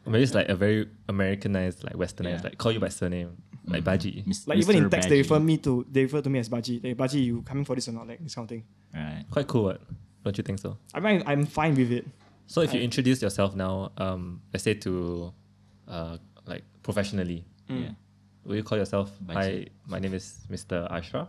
[0.07, 2.49] Or Maybe it's like a very Americanized, like westernized, Yeah.
[2.51, 4.25] like call you by surname, like Baji.
[4.27, 4.91] Mis- Like even in Mr.
[4.91, 6.81] text, they refer me to they refer to me as Baji.
[6.83, 8.09] Like Baji, you coming for this or not?
[8.09, 8.65] Like this kind of thing.
[8.93, 9.25] Right.
[9.31, 9.65] Quite cool.
[9.65, 9.81] What?
[10.25, 10.79] Don't you think so?
[10.93, 12.05] I mean, I'm fine with it.
[12.47, 15.33] So if you introduce yourself now, um, let's say to,
[15.89, 17.91] uh, like professionally, Yeah.
[18.45, 19.13] will you call yourself?
[19.21, 19.39] Baji.
[19.41, 20.91] Hi, my name is Mr.
[20.91, 21.29] Ashraf.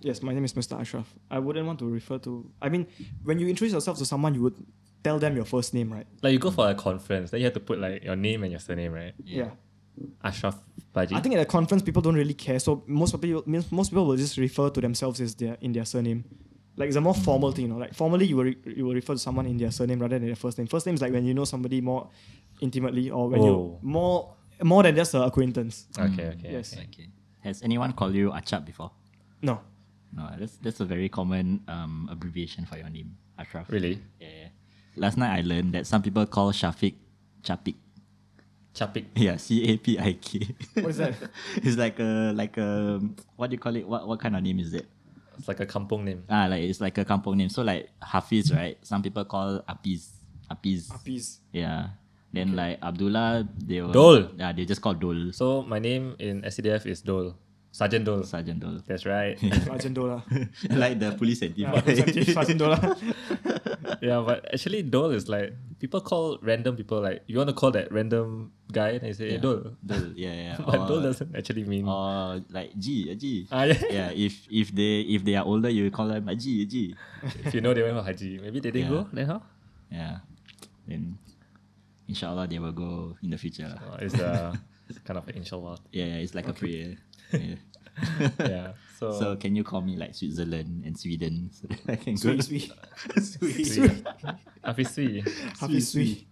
[0.00, 0.78] Yes, my name is Mr.
[0.80, 1.12] Ashraf.
[1.30, 2.50] I wouldn't want to refer to.
[2.60, 2.86] I mean,
[3.24, 4.54] when you introduce yourself to someone, you would
[5.02, 6.06] tell them your first name, right?
[6.22, 8.52] Like you go for a conference, then you have to put like your name and
[8.52, 9.14] your surname, right?
[9.24, 9.50] yeah.
[10.22, 10.58] Ashraf
[10.92, 11.14] Baji.
[11.14, 14.16] I think at a conference people don't really care, so most people most people will
[14.16, 16.22] just refer to themselves as their in their surname.
[16.76, 17.78] Like it's a more formal thing, you know.
[17.78, 20.26] Like formally, you will re- you will refer to someone in their surname rather than
[20.26, 20.66] their first name.
[20.66, 22.10] First name is like when you know somebody more
[22.60, 23.44] intimately, or when Oh.
[23.46, 25.86] you more more than just an acquaintance.
[25.98, 26.50] Okay, okay.
[26.52, 26.74] Yes.
[26.74, 26.86] okay.
[26.92, 27.08] Okay.
[27.40, 28.90] Has anyone called you Achap before?
[29.40, 29.60] No,
[30.12, 33.66] No, that's that's a very common um, abbreviation for your name, Ashraf.
[33.68, 34.00] Really?
[34.20, 34.48] Yeah, yeah.
[34.96, 36.94] Last night I learned that some people call Shafiq
[37.42, 37.74] Chapik.
[38.74, 39.06] Chapik.
[39.14, 40.54] Yeah, C A P I K.
[40.80, 41.14] what is that?
[41.56, 43.00] it's like a like a
[43.36, 43.86] what do you call it?
[43.86, 44.86] What what kind of name is it?
[45.38, 46.24] It's like a kampong name.
[46.28, 47.48] Ah, like it's like a kampong name.
[47.48, 48.78] So like Hafiz, right?
[48.82, 50.08] Some people call Apiz.
[50.50, 50.90] Apiz.
[50.92, 51.40] Apis.
[51.52, 51.88] Yeah.
[52.32, 54.28] Then like Abdullah, they will Dol.
[54.36, 55.32] Yeah, they just call Dol.
[55.32, 57.34] So my name in SCDF is Dole.
[57.76, 58.24] Sergeant Dole.
[58.24, 58.80] Sergeant Dol.
[58.88, 59.36] That's right.
[59.68, 60.24] Sergeant Dola.
[60.72, 61.76] like the police and yeah,
[62.24, 62.80] Sergeant Dola.
[64.00, 67.68] yeah, but actually Dole is like people call random people like you want to call
[67.76, 69.76] that random guy and they say hey, Dole.
[69.84, 70.56] Dol, yeah, yeah.
[70.56, 71.84] But Or- Dole doesn't actually mean.
[71.84, 73.44] or like G, a G.
[73.52, 73.76] Ah, yeah.
[73.92, 76.96] yeah, if if they if they are older, you call them a G, a G.
[77.44, 79.04] if you know they went for Haji, maybe they didn't Yeah.
[79.04, 79.08] go.
[79.12, 79.40] Then how?
[79.92, 80.24] Yeah.
[80.88, 81.20] Then
[82.08, 83.68] inshallah they will go in the future.
[83.68, 83.84] lah.
[83.84, 84.56] Oh, it's uh,
[85.04, 85.76] kind of inshallah.
[85.92, 86.96] Yeah, yeah, it's like a prayer.
[87.32, 87.54] Yeah.
[88.40, 88.72] yeah.
[88.98, 92.36] So, So can you call me like Switzerland and Sweden so that I can Sui
[92.36, 93.64] go Sui.
[93.64, 94.04] Sui.
[94.64, 95.20] Hafiz Sui.
[95.60, 96.26] Hafiz Sui.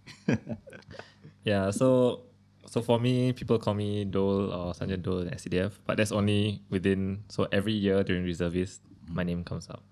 [1.45, 2.25] Yeah, so
[2.65, 6.61] so for me, people call me Dole or Sanjay Dole in SCDF, but that's only
[6.69, 9.83] within so every year during reservist, my name comes up.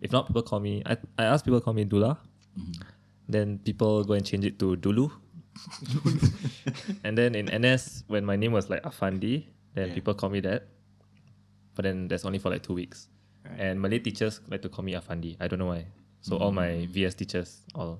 [0.00, 0.82] If not, people call me.
[0.86, 2.18] I I ask people call me Dula,
[2.58, 2.82] mm-hmm.
[3.28, 5.12] then people go and change it to Dulu,
[7.04, 9.94] and then in NS when my name was like Afandi, then Yeah.
[9.94, 10.68] people call me that,
[11.74, 13.08] but then that's only for like two weeks.
[13.44, 13.58] Right.
[13.60, 15.36] And Malay teachers like to call me Afandi.
[15.40, 15.86] I don't know why.
[16.20, 17.98] So all my VS teachers all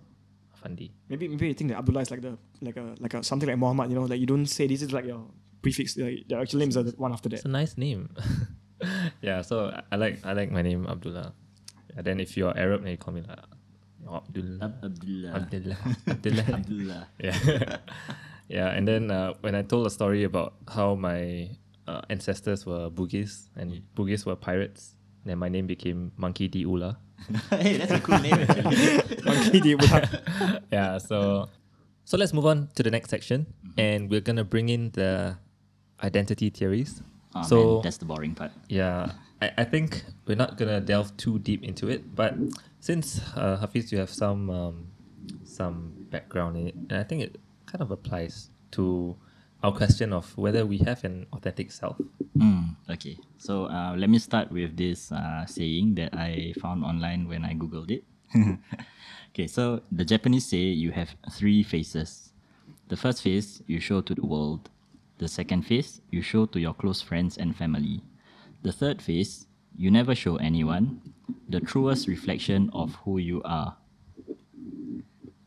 [0.55, 0.91] Afandi.
[1.09, 3.59] Maybe maybe you think that Abdullah is like the like a like a something like
[3.59, 3.91] Muhammad.
[3.91, 5.27] You know, like you don't say this is like your
[5.63, 5.97] prefix.
[5.97, 7.37] Like the actual names are the one after that.
[7.37, 8.11] It's a nice name.
[9.23, 11.35] yeah, so I- I like I like my name Abdullah.
[11.97, 13.39] And then if you're Arab, then you call me like
[14.07, 14.59] Abdullah.
[14.65, 15.31] Ab- Abdullah.
[15.35, 15.79] Abdullah.
[16.07, 16.47] Abdullah.
[16.55, 17.03] Abdullah.
[17.19, 17.77] yeah.
[18.49, 21.51] yeah, and then uh, when I told a story about how my
[21.87, 26.99] uh, ancestors were Bugis and Bugis were pirates, then my name became Monkey D Ula.
[27.51, 28.35] hey, that's a cool name.
[29.25, 29.75] Monkey D.
[29.75, 30.62] Buddha.
[30.73, 31.49] yeah, so
[32.05, 33.47] so let's move on to the next section,
[33.79, 35.37] and we're gonna bring in the
[36.03, 37.03] identity theories.
[37.35, 38.51] Oh, so man, that's the boring part.
[38.68, 42.35] Yeah, I, I think we're not gonna delve too deep into it, but
[42.81, 44.87] since uh, Hafiz, you have some um,
[45.45, 49.16] some background in it, and I think it kind of applies to
[49.62, 51.96] our question of whether we have an authentic self.
[52.37, 57.29] Mm, okay, so uh, let me start with this uh, saying that I found online
[57.29, 58.05] when I googled it.
[59.31, 62.33] okay, so the Japanese say you have three faces.
[62.88, 64.70] The first face you show to the world.
[65.18, 68.03] The second face you show to your close friends and family.
[68.62, 69.46] The third face
[69.77, 71.01] you never show anyone.
[71.48, 73.77] The truest reflection of who you are.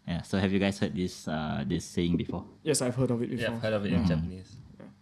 [0.07, 0.21] Yeah.
[0.21, 3.29] So have you guys heard this uh, this saying before yes, I've heard of it
[3.29, 3.55] Yeah, before.
[3.55, 4.49] I've heard of it in Japanese.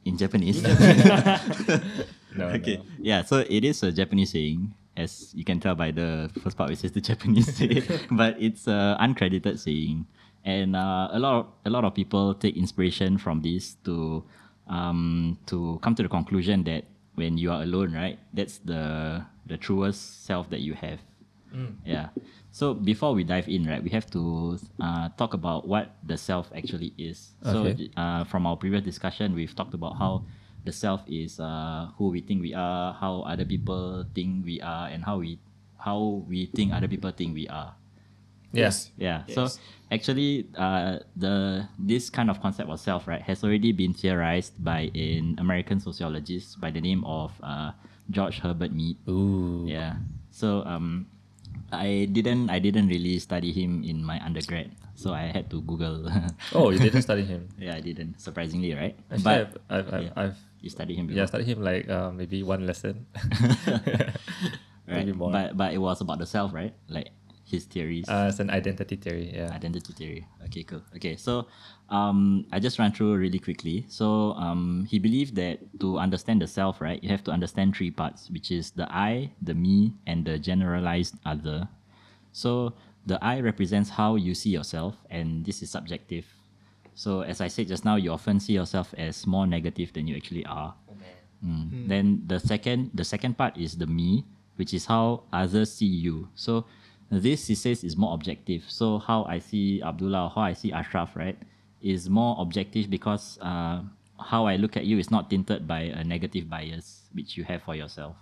[0.06, 0.64] in Japanese?
[2.36, 2.78] No, okay.
[2.78, 2.84] no.
[3.00, 6.70] Yeah, so it is a Japanese saying, as you can tell by the first part,
[6.72, 10.08] which is the Japanese say, but it's an uncredited saying,
[10.44, 14.24] and uh, a lot of a lot of people take inspiration from this to
[14.68, 19.58] um, to come to the conclusion that when you are alone, right, that's the the
[19.58, 21.00] truest self that you have.
[21.86, 22.10] Yeah.
[22.52, 26.52] So before we dive in, right, we have to uh, talk about what the self
[26.56, 27.32] actually is.
[27.46, 27.90] Okay.
[27.94, 30.26] So uh, from our previous discussion, we've talked about how
[30.66, 34.88] the self is uh, who we think we are, how other people think we are,
[34.88, 35.40] and how we
[35.78, 37.76] how we think other people think we are.
[38.54, 38.92] Yes.
[38.98, 39.24] Yeah.
[39.28, 39.36] Yes.
[39.36, 39.50] So
[39.92, 44.92] actually, uh, the this kind of concept of self, right, has already been theorized by
[44.94, 47.72] an American sociologist by the name of uh,
[48.10, 48.98] George Herbert Mead.
[49.10, 49.66] Ooh.
[49.68, 49.98] Yeah.
[50.30, 51.08] So um,
[51.74, 56.06] I didn't I didn't really study him in my undergrad, so I had to Google.
[56.56, 57.50] Oh, you didn't study him.
[57.58, 58.22] yeah, I didn't.
[58.22, 58.96] Surprisingly, right?
[59.10, 60.14] Actually, but I've, I've, I've, yeah.
[60.16, 63.06] I've you studied him before, yeah, studied him like uh, maybe one lesson.
[63.68, 64.14] right?
[64.88, 65.32] maybe more.
[65.32, 66.74] But but it was about the self, right?
[66.88, 67.12] Like
[67.46, 68.08] his theories.
[68.08, 69.32] Uh, it's an identity theory.
[69.36, 69.52] Yeah.
[69.54, 70.28] identity theory.
[70.46, 70.82] Okay, cool.
[70.96, 71.48] Okay, so
[71.90, 73.86] um, I just ran through really quickly.
[73.90, 77.92] So um, he believed that to understand the self, right, you have to understand three
[77.92, 81.68] parts, which is the I, the me, and the generalized other.
[82.32, 82.74] So
[83.06, 86.26] the I represents how you see yourself, and this is subjective.
[86.96, 90.16] So as I said just now, you often see yourself as more negative than you
[90.16, 90.76] actually are.
[91.44, 91.88] Mm.
[91.90, 94.24] Then the second the second part is the me,
[94.56, 96.30] which is how others see you.
[96.36, 96.66] So
[97.22, 98.64] this he says is more objective.
[98.68, 101.38] So how I see Abdullah, or how I see Ashraf, right,
[101.82, 103.82] is more objective because uh,
[104.20, 107.62] how I look at you is not tinted by a negative bias which you have
[107.64, 108.16] for yourself.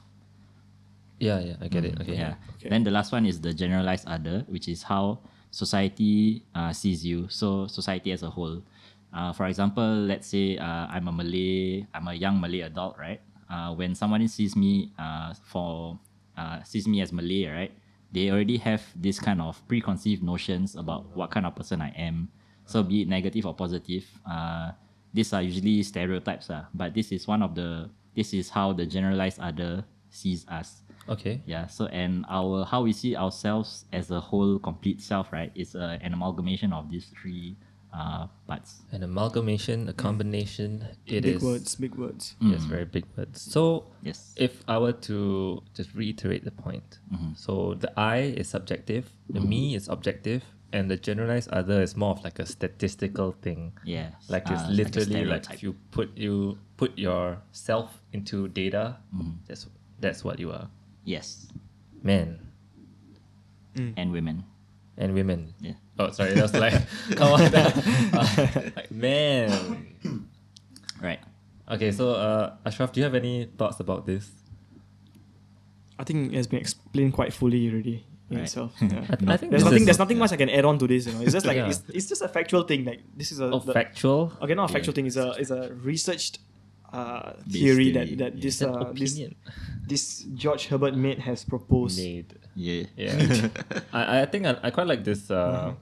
[1.20, 2.02] Yeah, yeah, I get it.
[2.02, 2.16] Okay.
[2.16, 2.36] Yeah.
[2.58, 2.70] Okay.
[2.70, 5.20] Then the last one is the generalized other, which is how
[5.52, 7.30] society uh, sees you.
[7.30, 8.64] So society as a whole.
[9.14, 13.22] Uh, for example, let's say uh, I'm a Malay, I'm a young Malay adult, right?
[13.50, 16.00] Uh, when someone sees me uh, for
[16.38, 17.72] uh, sees me as Malay, right?
[18.12, 22.30] They already have this kind of preconceived notions about what kind of person I am.
[22.66, 24.72] So be it negative or positive, uh,
[25.14, 28.86] these are usually stereotypes, uh, but this is one of the this is how the
[28.86, 30.84] generalized other sees us.
[31.10, 31.42] Okay.
[31.46, 31.68] Yeah.
[31.68, 35.98] So and our how we see ourselves as a whole, complete self, right, is uh,
[36.02, 37.56] an amalgamation of these three
[37.94, 38.82] uh, parts.
[38.92, 40.86] An amalgamation, a combination.
[41.06, 42.36] It big is- words, big words.
[42.40, 42.68] Yes, mm.
[42.68, 43.42] very big words.
[43.42, 44.34] So Yes.
[44.38, 47.34] if I were to just reiterate the point, mm-hmm.
[47.36, 49.50] so the I is subjective, the mm-hmm.
[49.50, 53.74] me is objective, and the generalized other is more of like a statistical thing.
[53.84, 54.12] Yeah.
[54.30, 55.56] Like it's uh, literally like, stereotype.
[55.56, 59.32] if you put you put yourself into data, mm-hmm.
[59.48, 59.68] that's
[60.00, 60.70] that's what you are.
[61.04, 61.48] Yes.
[62.02, 62.52] Men
[63.76, 63.94] mm.
[63.98, 64.44] And women.
[64.98, 65.54] and women.
[65.60, 65.74] Yeah.
[66.02, 66.74] Oh, sorry, that was like
[67.16, 69.50] come on, uh, like man.
[71.02, 71.20] Right.
[71.70, 74.30] Okay, so uh, Ashraf, do you have any thoughts about this?
[76.00, 78.44] I think it has been explained quite fully already in Right.
[78.46, 78.74] itself.
[78.82, 79.06] Yeah.
[79.28, 79.80] I, I think There's nothing.
[79.82, 81.06] is- There's nothing much I can add on to this.
[81.08, 81.68] You know, it's just like Yeah.
[81.70, 82.86] it's, it's just a factual thing.
[82.86, 84.32] Like this is a Oh, the- factual.
[84.42, 84.96] okay, not a factual Yeah.
[84.96, 85.08] thing.
[85.08, 86.40] It's a it's a researched
[86.92, 89.20] uh, theory theory, that that this uh, this
[89.88, 90.04] this
[90.36, 91.98] George Herbert Mead has proposed.
[92.00, 92.36] made.
[92.56, 92.84] Yeah.
[92.98, 93.48] Yeah,
[93.94, 95.32] I, I think I, I quite like this.
[95.32, 95.74] Uh,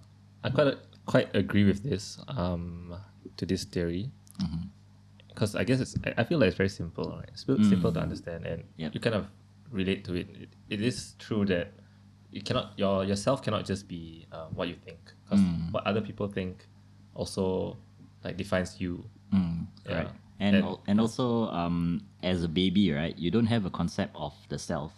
[0.43, 2.95] I quite quite agree with this um
[3.37, 4.09] to this theory
[5.29, 7.29] because I guess it's I, feel like it's very simple, right?
[7.31, 8.93] It's simple, simple to understand, and Yep.
[8.93, 9.27] you kind of
[9.71, 10.27] relate to it.
[10.35, 10.49] it.
[10.69, 11.71] It is true that
[12.31, 15.39] you cannot your yourself cannot just be uh, what you think because
[15.71, 16.67] what other people think
[17.15, 17.77] also
[18.23, 19.05] like defines you.
[19.33, 19.95] Mm, Yeah.
[19.97, 20.11] right.
[20.39, 24.15] And And- al- and also um as a baby, right, you don't have a concept
[24.15, 24.93] of the self.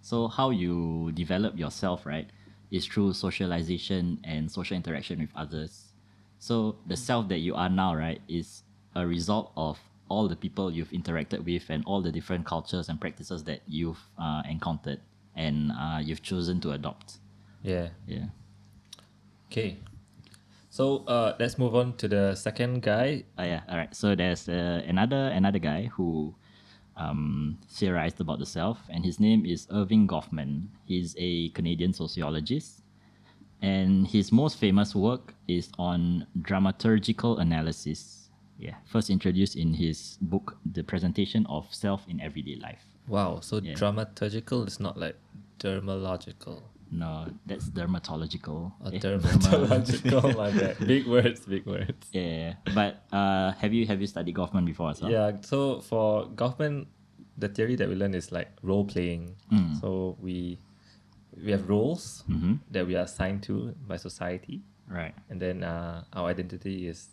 [0.00, 2.28] So how you develop yourself, right,
[2.70, 5.92] is through socialization and social interaction with others.
[6.38, 8.62] So the self that you are now, right, is
[8.94, 13.00] a result of all the people you've interacted with and all the different cultures and
[13.00, 15.00] practices that you've uh, encountered
[15.34, 17.18] and uh, you've chosen to adopt.
[17.62, 17.88] Yeah.
[18.06, 18.26] Yeah.
[19.50, 19.78] Okay.
[20.70, 23.24] So uh, let's move on to the second guy.
[23.38, 23.94] Oh yeah, all right.
[23.96, 26.34] So there's uh, another another guy who
[26.96, 30.68] um, theorized about the self, and his name is Erving Goffman.
[30.84, 32.82] He's a Canadian sociologist,
[33.62, 38.30] and his most famous work is on dramaturgical analysis.
[38.58, 42.84] Yeah, first introduced in his book, The Presentation of Self in Everyday Life.
[43.08, 43.40] Wow.
[43.40, 43.74] So Yeah.
[43.74, 45.16] dramaturgical is not like
[45.58, 46.62] dermalogical.
[46.90, 48.72] No, that's dermatological.
[48.80, 50.36] Or Eh, dermatological.
[50.36, 50.78] my bad.
[50.86, 51.40] Big words.
[51.46, 52.06] Big words.
[52.12, 55.10] Yeah, but uh, have you have you studied Goffman before as well?
[55.10, 56.86] Yeah, so for Goffman,
[57.36, 59.34] the theory that we learn is like role playing.
[59.80, 60.58] So we
[61.44, 62.60] we have roles Mhm.
[62.70, 65.14] that we are assigned to by society, Right.
[65.28, 67.08] and then uh, our identity is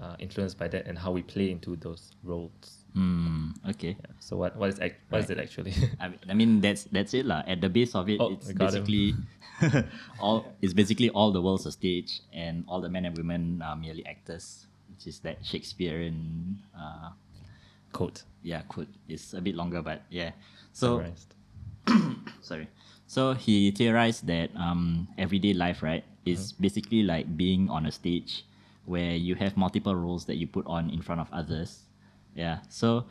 [0.00, 2.79] uh, influenced by that and how we play into those roles.
[2.92, 3.50] Hmm.
[3.70, 3.94] Okay.
[3.98, 4.12] Yeah.
[4.18, 5.38] So what what is ac- what is Right.
[5.38, 5.74] it actually?
[6.00, 7.42] I mean, I mean that's that's it lah.
[7.46, 8.82] At the base of it, Oh, it's we got him.
[8.82, 9.14] basically
[10.20, 13.76] all it's basically all the world's a stage, and all the men and women are
[13.76, 16.58] merely actors, which is that Shakespearean.
[16.74, 17.10] Uh,
[17.92, 18.22] Quote.
[18.42, 18.86] yeah, quote.
[19.08, 20.30] It's a bit longer, but yeah.
[20.72, 21.02] So
[22.40, 22.68] sorry.
[23.06, 28.44] So he theorized that um, everyday life, right, is basically like being on a stage
[28.86, 31.82] where you have multiple roles that you put on in front of others.
[32.34, 32.58] Yeah.
[32.68, 33.06] So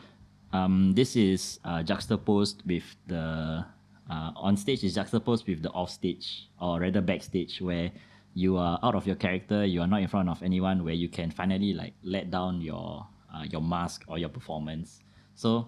[0.53, 3.65] um, this is uh, juxtaposed with the
[4.10, 7.91] uh, on stage is juxtaposed with the off stage or rather backstage where
[8.34, 11.10] you are out of your character, you are not in front of anyone, where you
[11.10, 14.99] can finally like let down your uh, your mask or your performance.
[15.36, 15.67] So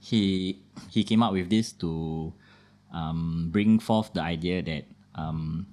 [0.00, 2.32] he he came up with this to
[2.92, 5.66] um, bring forth the idea that um,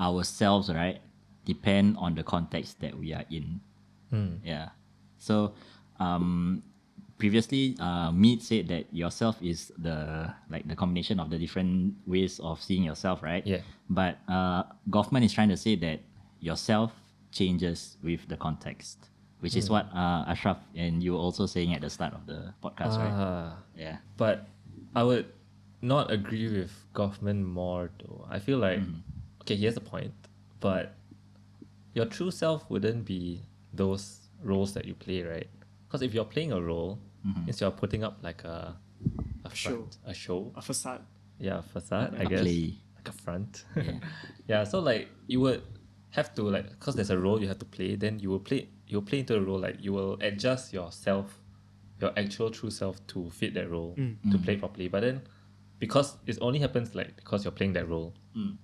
[0.00, 1.00] ourselves right
[1.44, 3.60] depend on the context that we are in.
[4.42, 4.70] Yeah.
[5.24, 5.56] So
[5.98, 6.62] um,
[7.16, 12.36] previously, uh, Mead said that yourself is the like the combination of the different ways
[12.44, 13.40] of seeing yourself, right?
[13.46, 13.64] Yeah.
[13.88, 16.00] But uh, Goffman is trying to say that
[16.40, 16.92] yourself
[17.32, 19.08] changes with the context,
[19.40, 22.52] which is what uh, Ashraf and you were also saying at the start of the
[22.62, 23.12] podcast, right?
[23.16, 23.96] Ah, Yeah.
[24.20, 24.46] but
[24.94, 25.26] I would
[25.80, 28.26] not agree with Goffman more though.
[28.28, 28.80] I feel like
[29.42, 30.12] okay, here's has a point,
[30.60, 30.94] but
[31.94, 33.40] your true self wouldn't be
[33.72, 35.48] those roles that you play, right?
[35.86, 37.46] Because if you're playing a role, mm-hmm.
[37.46, 38.76] means you're putting up like a
[39.44, 39.88] a Show.
[40.06, 41.02] a show, A facade.
[41.38, 42.74] yeah, a facade, I A guess, play.
[42.96, 43.64] like a front.
[43.76, 43.92] Yeah.
[44.48, 45.62] yeah, so like you would
[46.10, 48.68] have to like because there's a role you have to play, then you will play
[48.86, 51.40] you will play into the role like you will adjust yourself,
[52.00, 54.16] your actual true self to fit that role mm.
[54.30, 54.44] to mm.
[54.44, 54.88] play properly.
[54.88, 55.22] But then
[55.78, 58.56] because it only happens like because you're playing that role, mm.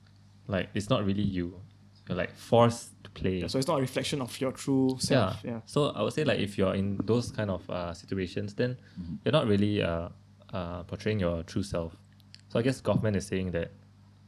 [0.47, 1.61] like it's not really you.
[2.09, 3.39] You're like forced to play.
[3.41, 5.37] Yeah, so it's not a reflection of your true self.
[5.45, 5.61] Yeah.
[5.67, 8.77] So I would say like if you're in those kind of uh, situations, then
[9.25, 10.09] you're not really uh,
[10.53, 11.95] uh, portraying your true self.
[12.49, 13.71] So I guess Goffman is saying that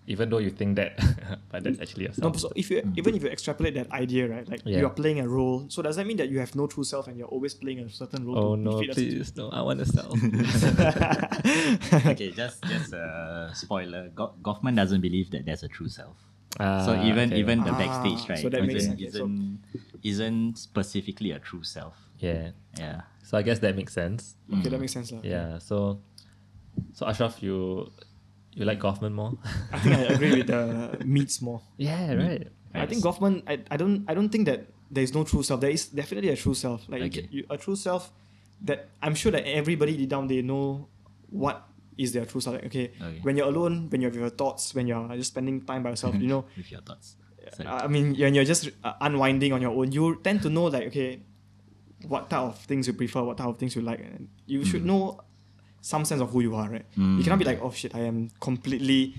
[0.08, 0.98] even though you think that,
[1.50, 2.32] but that's actually yourself.
[2.34, 4.48] No, so if you even if you extrapolate that idea, right?
[4.48, 4.78] Like Yeah.
[4.80, 7.06] you are playing a role, so does that mean that you have no true self
[7.06, 8.36] and you're always playing a certain role?
[8.38, 9.50] oh to no, fit a situ- please no!
[9.50, 10.12] I want to self.
[12.06, 14.08] okay, just just a spoiler.
[14.14, 16.16] Go- Goffman doesn't believe that there's a true self.
[16.60, 17.40] Ah, so even okay.
[17.40, 18.38] even the Ah, backstage, right?
[18.42, 19.14] so that makes isn't, sense.
[19.14, 19.58] Isn't
[20.02, 21.94] isn't specifically a true self.
[22.18, 22.50] yeah.
[22.78, 23.02] Yeah.
[23.22, 24.36] So I guess that makes sense.
[24.52, 25.12] okay, that makes sense.
[25.12, 25.20] lah.
[25.24, 25.56] Yeah.
[25.58, 26.00] So,
[26.92, 27.88] so Ashraf, you
[28.52, 29.38] you like Goffman more?
[29.72, 31.60] I think I agree with the Meads more.
[31.80, 32.12] yeah.
[32.12, 32.48] Right.
[32.74, 35.60] I think Goffman, I, I don't I don't think that there is no true self.
[35.60, 36.84] There is definitely a true self.
[36.88, 37.28] Like Okay.
[37.32, 38.12] you, a true self
[38.68, 40.88] that I'm sure that everybody deep down they know
[41.32, 41.64] what
[41.98, 42.56] is their true self.
[42.56, 43.18] Like, okay, Okay.
[43.22, 46.14] when you're alone, when you're with your thoughts, when you're just spending time by yourself,
[46.16, 47.16] you know, with your thoughts.
[47.54, 47.68] Sorry.
[47.68, 50.86] I mean, when you're just uh, unwinding on your own, you tend to know like
[50.88, 51.20] okay,
[52.08, 54.66] what type of things you prefer, what type of things you like, and you Mm.
[54.66, 55.20] should know
[55.80, 56.86] some sense of who you are, right?
[56.96, 59.14] You cannot be like, oh shit, I am completely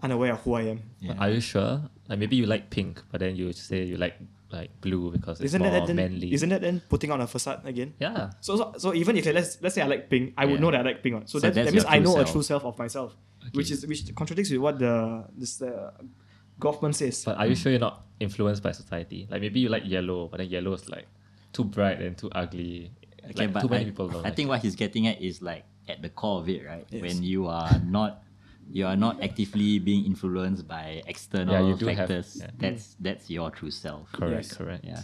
[0.00, 0.82] unaware of who I am.
[1.00, 1.14] Yeah.
[1.18, 1.82] Are you sure?
[2.08, 4.14] Like maybe you like pink, but then you say you like
[4.54, 6.30] like blue because it's Isn't more that then, manly.
[6.32, 7.90] isn't that then putting on a facade again?
[7.98, 8.30] yeah.
[8.40, 10.60] So, so, so even if let's let's say I like pink, I would Yeah.
[10.62, 11.14] know that I like pink.
[11.16, 11.28] right?
[11.28, 13.16] So, So that, that means I true know a true self of myself,
[13.52, 15.90] which is which contradicts with what the this uh,
[16.60, 17.24] Goffman says.
[17.26, 19.26] But are you sure you're not influenced by society?
[19.30, 21.06] Like maybe you like yellow, but then yellow is like
[21.52, 22.92] too bright and too ugly.
[23.30, 24.50] Okay, like but too many I, people don't I like think it.
[24.50, 26.86] what he's getting at is like at the core of it, right?
[26.90, 27.02] Yes.
[27.02, 28.22] When you are not
[28.70, 32.36] you are not actively being influenced by external Yeah, you do have- factors.
[32.40, 32.50] yeah.
[32.58, 34.10] That's that's your true self.
[34.12, 34.56] correct, Yes.
[34.56, 34.84] correct.
[34.84, 35.02] Yeah.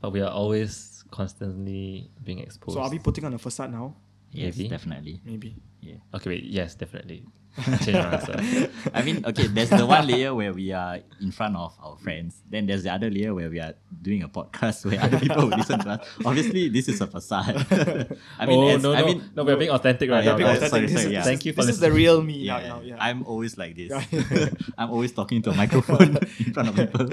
[0.00, 2.76] But we are always constantly being exposed.
[2.76, 3.96] so are we putting on a facade now?
[4.32, 4.68] Yes, Maybe.
[4.68, 5.20] definitely.
[5.24, 5.56] Maybe.
[5.82, 5.96] Yeah.
[6.14, 6.44] Okay, wait.
[6.44, 7.24] Yes, definitely.
[7.84, 8.70] Change.
[8.94, 12.42] I mean, okay, there's the one layer where we are in front of our friends.
[12.48, 15.56] Then there's the other layer where we are doing a podcast where other people will
[15.58, 16.08] listen to us.
[16.24, 17.66] Obviously, this is a facade.
[18.38, 20.36] I mean, oh as- no, I no, mean, no, we're being authentic right yeah, now.
[20.36, 20.70] being authentic.
[20.70, 21.22] sorry, sorry, yeah.
[21.22, 22.80] Thank you for This This is the real me yeah, now.
[22.82, 22.96] Yeah.
[22.98, 23.90] I'm always like this.
[24.78, 27.08] I'm always talking to a microphone in front of people.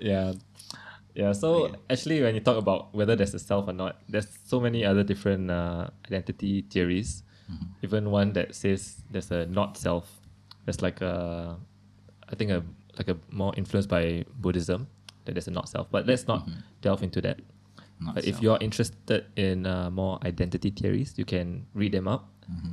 [0.00, 0.32] yeah
[1.14, 4.60] yeah so actually when you talk about whether there's a self or not there's so
[4.60, 7.22] many other different uh, identity theories
[7.82, 10.20] even one that says there's a not self
[10.64, 11.56] there's like a
[12.28, 12.62] i think a
[12.98, 14.86] like a more influenced by buddhism
[15.24, 15.90] that there's a not self.
[15.90, 16.48] But let's not
[16.82, 17.40] delve into that.
[18.00, 22.28] Not but if you're interested in uh, more identity theories you can read them up.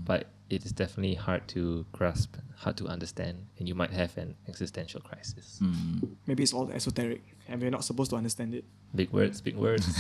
[0.06, 4.34] But it is definitely hard to grasp hard to understand and you might have an
[4.48, 5.60] existential crisis.
[5.62, 6.10] Mm.
[6.26, 8.64] Maybe it's all esoteric and we're not supposed to understand it.
[8.96, 9.86] big words big words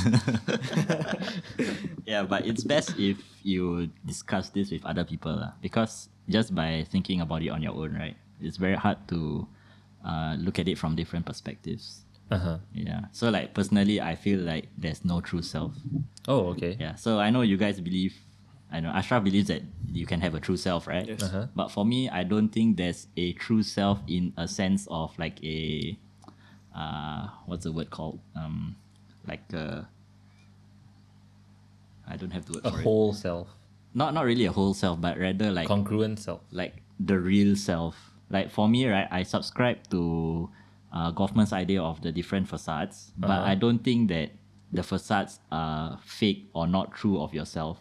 [2.05, 5.51] yeah, but it's best if you discuss this with other people lah.
[5.61, 8.15] because just by thinking about it on your own, right?
[8.41, 9.47] It's very hard to
[10.05, 12.03] uh, look at it from different perspectives.
[12.31, 13.05] uh-huh Yeah.
[13.11, 15.73] So like personally, I feel like there's no true self.
[16.27, 16.77] Oh, okay.
[16.79, 16.95] Yeah.
[16.95, 18.15] So I know you guys believe.
[18.69, 21.07] I know Ashraf believes that you can have a true self, right?
[21.07, 21.23] Yes.
[21.23, 21.47] Uh-huh.
[21.55, 25.39] But for me, I don't think there's a true self in a sense of like
[25.41, 25.95] a,
[26.77, 28.19] uh, what's the word called?
[28.35, 28.75] Um,
[29.27, 29.87] like a.
[32.07, 32.83] I don't have the word A for it.
[32.83, 33.47] whole self,
[33.93, 36.41] Not not really a whole self, but rather like congruent self.
[36.51, 37.95] like the real self.
[38.29, 40.49] Like for me, right, I subscribe to
[40.93, 43.51] uh, Goffman's idea of the different facades, but Uh-huh.
[43.51, 44.31] I don't think that
[44.71, 47.79] the facades are fake or not true of yourself.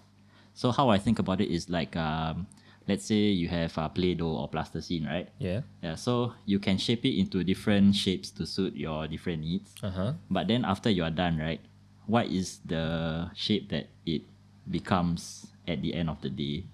[0.55, 2.47] So how I think about it is like, um,
[2.88, 5.29] let's say you have uh, Play-Doh or plasticine, right?
[5.38, 5.62] Yeah.
[5.83, 9.75] Yeah, so you can shape it into different shapes to suit your different needs.
[9.83, 10.12] Uh huh.
[10.31, 11.61] But then after you are done, right,
[12.07, 14.22] what is the shape that it
[14.70, 16.64] becomes at the end of the day?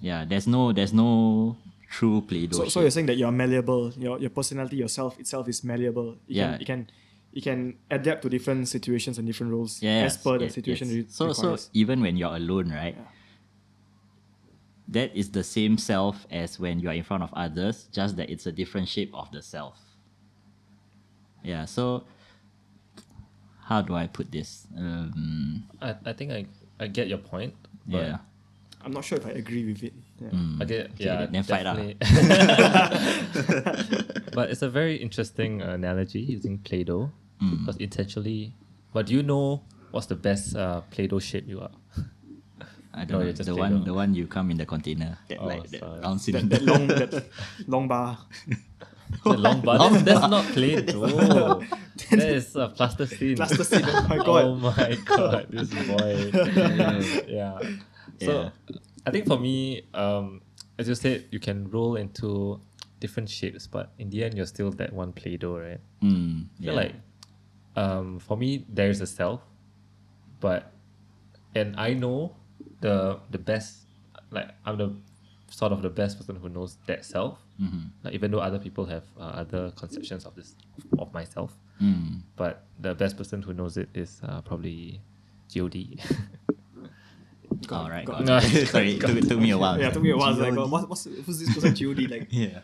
[0.00, 1.56] Yeah, there's no there's no
[1.90, 2.56] true Play-Doh.
[2.56, 3.92] So, so you're saying that you're malleable.
[3.98, 6.16] Your your personality, yourself itself is malleable.
[6.26, 6.50] You Yeah.
[6.52, 6.80] Can, you can
[7.32, 10.88] you can adapt to different situations and different roles Yes, as per the yes, situation.
[10.88, 10.96] yes.
[10.96, 12.96] re- So so even when you're alone, right?
[12.96, 13.04] Yeah.
[14.88, 18.30] That is the same self as when you are in front of others, just that
[18.30, 19.78] it's a different shape of the self.
[21.44, 22.04] Yeah, so
[23.68, 24.66] how do I put this?
[24.76, 26.46] Um, I, I think I,
[26.80, 27.54] I get your point.
[27.86, 28.18] But yeah.
[28.84, 29.92] I'm not sure if I agree with it.
[30.20, 30.28] Yeah.
[30.30, 30.62] Mm.
[30.62, 31.74] Okay, Okay, yeah, then fight lah.
[34.34, 37.60] but it's a very interesting analogy using Play-Doh Mm.
[37.60, 38.52] because essentially,
[38.92, 41.70] but do you know what's the best uh, Play-Doh shape you are?
[42.94, 43.32] I don't you're know.
[43.32, 45.18] just The one the one you come in the container.
[45.28, 46.58] That Oh, like that round That, cylinder.
[46.58, 47.24] that long that
[47.68, 48.18] long bar.
[49.24, 49.78] The long bar.
[49.82, 50.28] Long that's, that's bar.
[50.30, 51.62] not Play-Doh.
[52.10, 53.36] that is uh, plasticine.
[53.36, 54.44] Plasticine, oh my God.
[54.44, 56.30] Oh my god, this boy.
[57.26, 57.58] yeah.
[58.20, 58.52] So
[59.06, 60.42] I think for me, um,
[60.78, 62.60] as you said, you can roll into
[63.00, 65.80] different shapes, but in the end, you're still that one Play-Doh, right?
[66.02, 66.94] Mm, I feel like
[67.76, 69.40] um, for me there's a self,
[70.40, 70.72] but
[71.54, 72.36] and I know
[72.80, 73.78] the the best
[74.30, 74.92] like I'm the
[75.50, 77.38] sort of the best person who knows that self.
[77.60, 77.90] Mhm.
[78.04, 80.54] Like, even though other people have uh, other conceptions of this
[80.98, 82.22] of myself, Mm.
[82.36, 85.00] but the best person who knows it is uh, probably
[85.54, 85.74] God.
[87.70, 88.04] All right.
[88.04, 88.26] God.
[88.26, 88.66] got it.
[88.74, 89.78] Sorry, it took, it took me a while.
[89.80, 90.26] yeah, it took me a while.
[90.26, 90.70] I was like, G.O.D..
[90.70, 91.74] what, what's who's this person?
[91.74, 92.06] G.O.D.
[92.06, 92.60] Like, Yeah.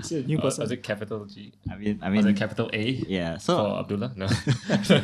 [0.00, 0.62] is it a new Uh, person?
[0.62, 1.52] was it capital G?
[1.70, 2.82] I mean, I Was mean, it capital A?
[3.08, 3.34] yeah.
[3.34, 4.12] For So Abdullah?
[4.16, 4.26] No.
[4.84, 4.94] so,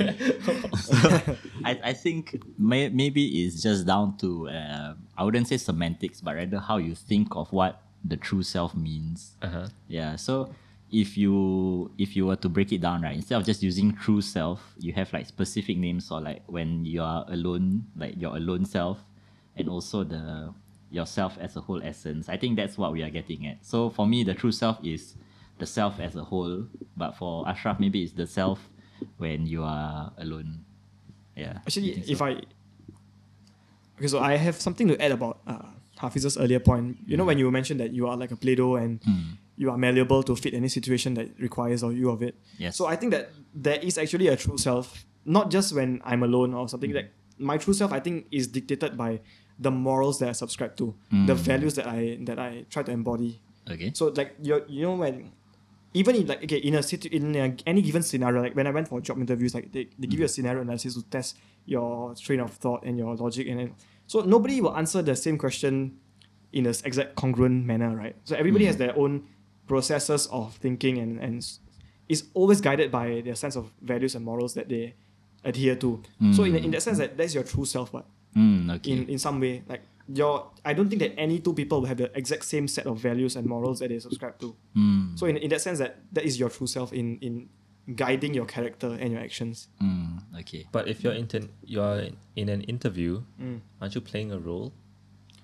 [1.65, 6.35] I, I think may, maybe it's just down to uh, I wouldn't say semantics, but
[6.37, 9.35] rather how you think of what the true self means.
[9.43, 9.69] uh-huh.
[9.89, 10.17] Yeah.
[10.17, 10.55] So
[10.93, 14.21] if you if you were to break it down, right, instead of just using true
[14.21, 18.65] self, you have like specific names or like when you are alone, like your alone
[18.65, 18.99] self,
[19.57, 20.53] and also the
[20.91, 22.29] yourself as a whole essence.
[22.29, 23.65] I think that's what we are getting at.
[23.65, 25.15] So for me, the true self is
[25.59, 28.61] the self as a whole, but for Ashraf, maybe it's the self
[29.19, 30.65] when you are alone.
[31.35, 31.59] Yeah.
[31.67, 32.25] Actually, I if so.
[32.25, 32.41] I
[33.99, 36.99] Okay, so I have something to add about uh, Hafiz's earlier point.
[37.07, 37.29] You know, mm.
[37.29, 39.41] when you mentioned that you are like a Play-Doh and hmm.
[39.57, 42.35] you are malleable to fit any situation that requires of you of it.
[42.59, 42.77] Yes.
[42.77, 46.53] So I think that there is actually a true self, not just when I'm alone
[46.53, 46.97] or something hmm.
[46.97, 47.91] like my true self.
[47.93, 49.21] I think is dictated by
[49.59, 51.37] the morals that I subscribe to, the mm.
[51.37, 53.41] values that I that I try to embody.
[53.71, 53.91] Okay.
[53.95, 55.33] So like you you know when
[55.95, 58.71] even in like okay in a situ- in a, any given scenario like when I
[58.71, 60.35] went for job interviews like they, they give you a mm.
[60.35, 63.75] scenario analysis to test your train of thought and your logic and then
[64.07, 65.99] so nobody will answer the same question
[66.53, 68.15] in a s- exact congruent manner right?
[68.25, 68.81] So everybody has mm.
[68.81, 69.27] their own
[69.67, 71.45] processes of thinking and and
[72.09, 74.95] is always guided by their sense of values and morals that they
[75.45, 76.03] adhere to.
[76.35, 78.07] So in, in that sense that that's your true self but
[78.37, 78.93] Mm, okay.
[78.93, 79.63] in, in some way.
[79.69, 79.83] Like
[80.13, 82.99] your I don't think that any two people will have the exact same set of
[82.99, 84.55] values and morals that they subscribe to.
[84.77, 87.49] Mm, So in, in that sense that that is your true self in in
[87.95, 89.69] guiding your character and your actions.
[89.83, 90.67] mm, okay.
[90.73, 93.61] But if you're inter- you're in an interview, Mm.
[93.81, 94.73] aren't you playing a role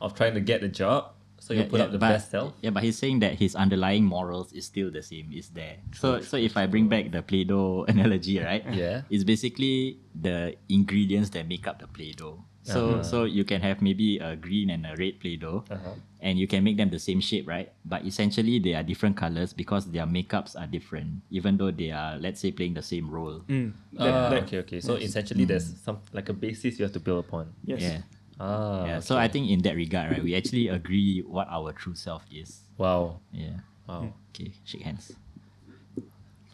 [0.00, 1.14] of trying to get the job?
[1.42, 2.54] So you Yeah, put yeah, up the but, best self.
[2.62, 5.78] Yeah, but he's saying that his underlying morals is still the same, is there.
[5.94, 8.62] So so if I bring back the Play-Doh analogy, right?
[8.74, 9.02] Yeah.
[9.10, 12.42] It's basically the ingredients that make up the Play-Doh.
[12.62, 13.02] So Uh-huh.
[13.02, 15.64] so you can have maybe a green and a red Play-Doh.
[15.70, 15.94] Uh-huh.
[16.22, 17.72] And you can make them the same shape, right?
[17.84, 22.14] But essentially they are different colors because their makeups are different, even though they are,
[22.22, 23.42] let's say, playing the same role.
[23.50, 23.72] Mm.
[23.98, 24.78] Ah, That- that- okay, okay.
[24.80, 27.50] So essentially, there's some like a basis you have to build upon.
[27.66, 27.82] Yes.
[27.82, 28.00] Yeah.
[28.38, 28.86] Ah.
[28.86, 29.00] yeah.
[29.02, 32.62] So I think in that regard, right, we actually agree what our true self is.
[32.78, 33.18] Wow.
[33.34, 33.58] Yeah.
[33.90, 34.14] Wow.
[34.30, 35.10] Okay, shake hands.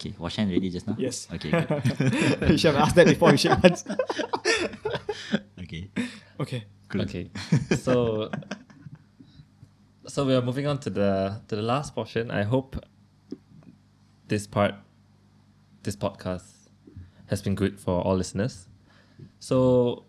[0.01, 0.95] Okay, wash hand ready just now?
[0.97, 1.27] Yes.
[1.29, 1.49] Okay,
[2.49, 3.85] you should have asked that before you shake hands.
[5.69, 5.89] okay.
[6.39, 6.63] okay.
[6.87, 7.01] Good.
[7.01, 7.29] Okay.
[7.77, 8.31] so
[10.07, 12.31] so we are moving on to the to the last portion.
[12.31, 12.83] I hope
[14.27, 14.73] this part
[15.83, 16.69] this podcast
[17.27, 18.67] has been good for all listeners.
[19.39, 20.05] So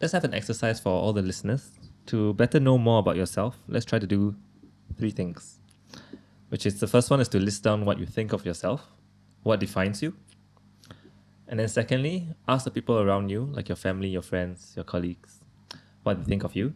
[0.00, 1.70] let's have an exercise for all the listeners
[2.06, 3.56] to better know more about yourself.
[3.68, 4.36] Let's try to do
[4.98, 5.60] three things.
[6.50, 8.86] Which is the first one is to list down what you think of yourself,
[9.42, 10.14] what defines you.
[11.48, 15.40] And then secondly, ask the people around you, like your family, your friends, your colleagues,
[16.02, 16.74] what they think of you.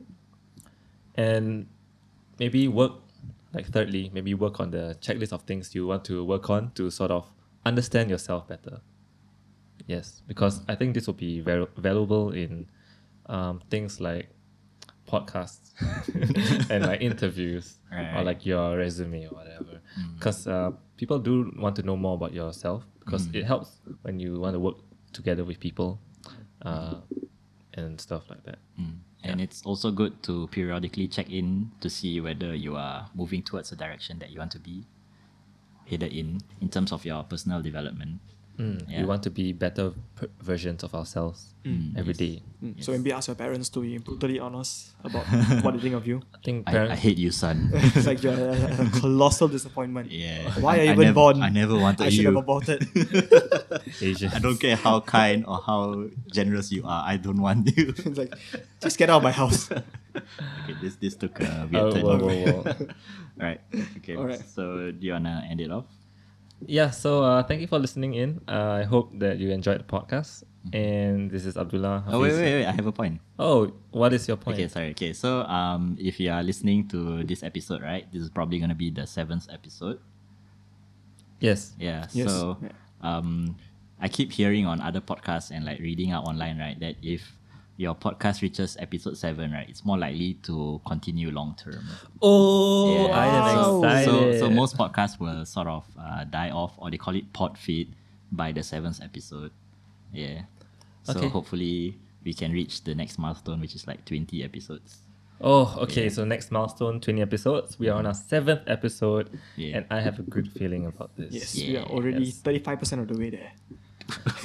[1.15, 1.67] And
[2.39, 2.93] maybe work,
[3.53, 6.91] like thirdly, maybe work on the checklist of things you want to work on to
[6.91, 7.27] sort of
[7.67, 8.81] understand yourself better.
[9.87, 12.67] Yes, because I think this will be very valuable in
[13.27, 14.31] um, things like
[15.07, 15.73] podcasts
[16.71, 17.77] and like interviews
[18.17, 19.81] or like your resume or whatever.
[20.15, 23.71] Because uh, people do want to know more about yourself because it helps
[24.03, 24.77] when you want to work
[25.13, 25.99] together with people
[26.63, 26.97] uh,
[27.75, 28.59] and stuff like that.
[28.81, 28.99] Mm.
[29.25, 33.71] And it's also good to periodically check in to see whether you are moving towards
[33.71, 34.85] the direction that you want to be
[35.89, 38.19] headed in, in terms of your personal development.
[38.59, 39.01] Mm, Yeah.
[39.01, 41.55] We want to be better per- versions of ourselves
[41.97, 42.17] every yes.
[42.19, 42.43] day.
[42.63, 42.85] Mm.
[42.85, 45.25] So maybe ask your parents to be brutally honest about
[45.65, 46.21] what they think of you.
[46.35, 47.71] I think I, I hate you, son.
[47.75, 50.11] it's like you're a, a colossal disappointment.
[50.11, 50.51] yeah.
[50.61, 51.43] Why are you I even never, born?
[51.43, 52.29] I never wanted to I should you.
[52.29, 52.85] have aborted.
[54.03, 54.35] Asians.
[54.35, 57.05] I don't care how kind or how generous you are.
[57.07, 57.95] I don't want you.
[57.97, 58.35] it's like,
[58.81, 59.71] just get out of my house.
[59.73, 62.03] okay, this this took a weird Oh, turn.
[62.05, 62.87] whoa, whoa, whoa.
[63.37, 63.61] Right.
[63.99, 64.17] Okay.
[64.17, 64.45] Alright.
[64.47, 65.87] So do you wanna end it off?
[66.67, 68.41] Yeah, so uh, thank you for listening in.
[68.49, 70.45] Uh, I hope that you enjoyed the podcast.
[70.73, 72.05] And this is Abdullah.
[72.07, 72.67] Oh wait, wait, wait!
[72.67, 73.21] I have a point.
[73.37, 74.55] Oh, what is your point?
[74.55, 74.91] Okay, sorry.
[74.91, 78.77] Okay, so um, if you are listening to this episode, right, this is probably gonna
[78.77, 79.99] be the seventh episode.
[81.41, 81.75] Yes.
[81.81, 82.07] Yeah.
[82.13, 82.31] Yes.
[82.31, 82.57] So,
[83.03, 83.57] um,
[84.01, 87.27] I keep hearing on other podcasts and like reading out online, right, that if
[87.77, 91.85] your podcast reaches episode seven, right, it's more likely to continue long term.
[92.21, 93.17] Oh, Yeah.
[93.17, 94.39] I am excited.
[94.39, 97.89] So, so most podcasts will sort of uh, die off, or they call it podfade,
[98.31, 99.51] by the seventh episode.
[100.13, 100.43] Yeah.
[101.03, 101.29] So Okay.
[101.29, 104.99] hopefully we can reach the next milestone, which is like twenty episodes.
[105.41, 106.09] Oh, okay.
[106.09, 107.79] So next milestone, twenty episodes.
[107.79, 109.79] We are on our seventh episode, Yeah.
[109.79, 111.33] and I have a good feeling about this.
[111.35, 112.41] Yes, we are already Yes.
[112.43, 113.53] 35% of the way there.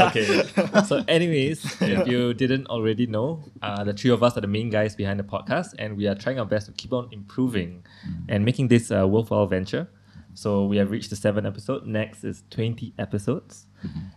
[0.00, 0.42] okay.
[0.86, 4.70] So, anyways, if you didn't already know, uh, the three of us are the main
[4.70, 7.84] guys behind the podcast, and we are trying our best to keep on improving
[8.28, 9.88] and making this a worthwhile venture.
[10.34, 11.86] So we have reached the seventh episode.
[11.86, 13.66] Next is twenty episodes,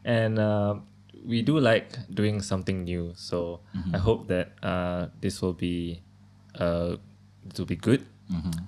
[0.06, 0.76] and uh,
[1.26, 3.14] we do like doing something new.
[3.16, 3.62] So
[3.94, 6.04] I hope that uh, this will be
[6.56, 6.98] uh,
[7.46, 8.06] this will be good,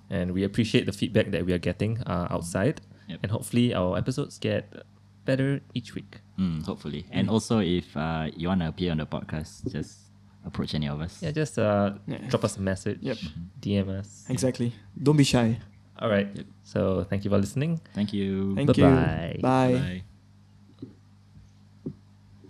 [0.09, 3.19] and we appreciate the feedback that we are getting uh, outside, Yep.
[3.23, 4.71] and hopefully our episodes get
[5.25, 6.19] better each week.
[6.39, 7.05] Mm, hopefully.
[7.11, 9.99] And also, if uh, you want to appear on the podcast, just
[10.45, 11.21] approach any of us.
[11.21, 12.17] Yeah, just uh, Yeah.
[12.29, 12.99] drop us a message.
[13.01, 13.17] Yep.
[13.61, 14.25] DM us.
[14.29, 14.73] Exactly.
[15.01, 15.59] Don't be shy.
[15.99, 16.27] All right.
[16.63, 17.79] So thank you for listening.
[17.93, 18.55] Thank you.
[18.55, 19.33] Thank Bye-bye.
[19.37, 19.41] you.
[19.41, 19.73] Bye.
[20.01, 20.12] Bye.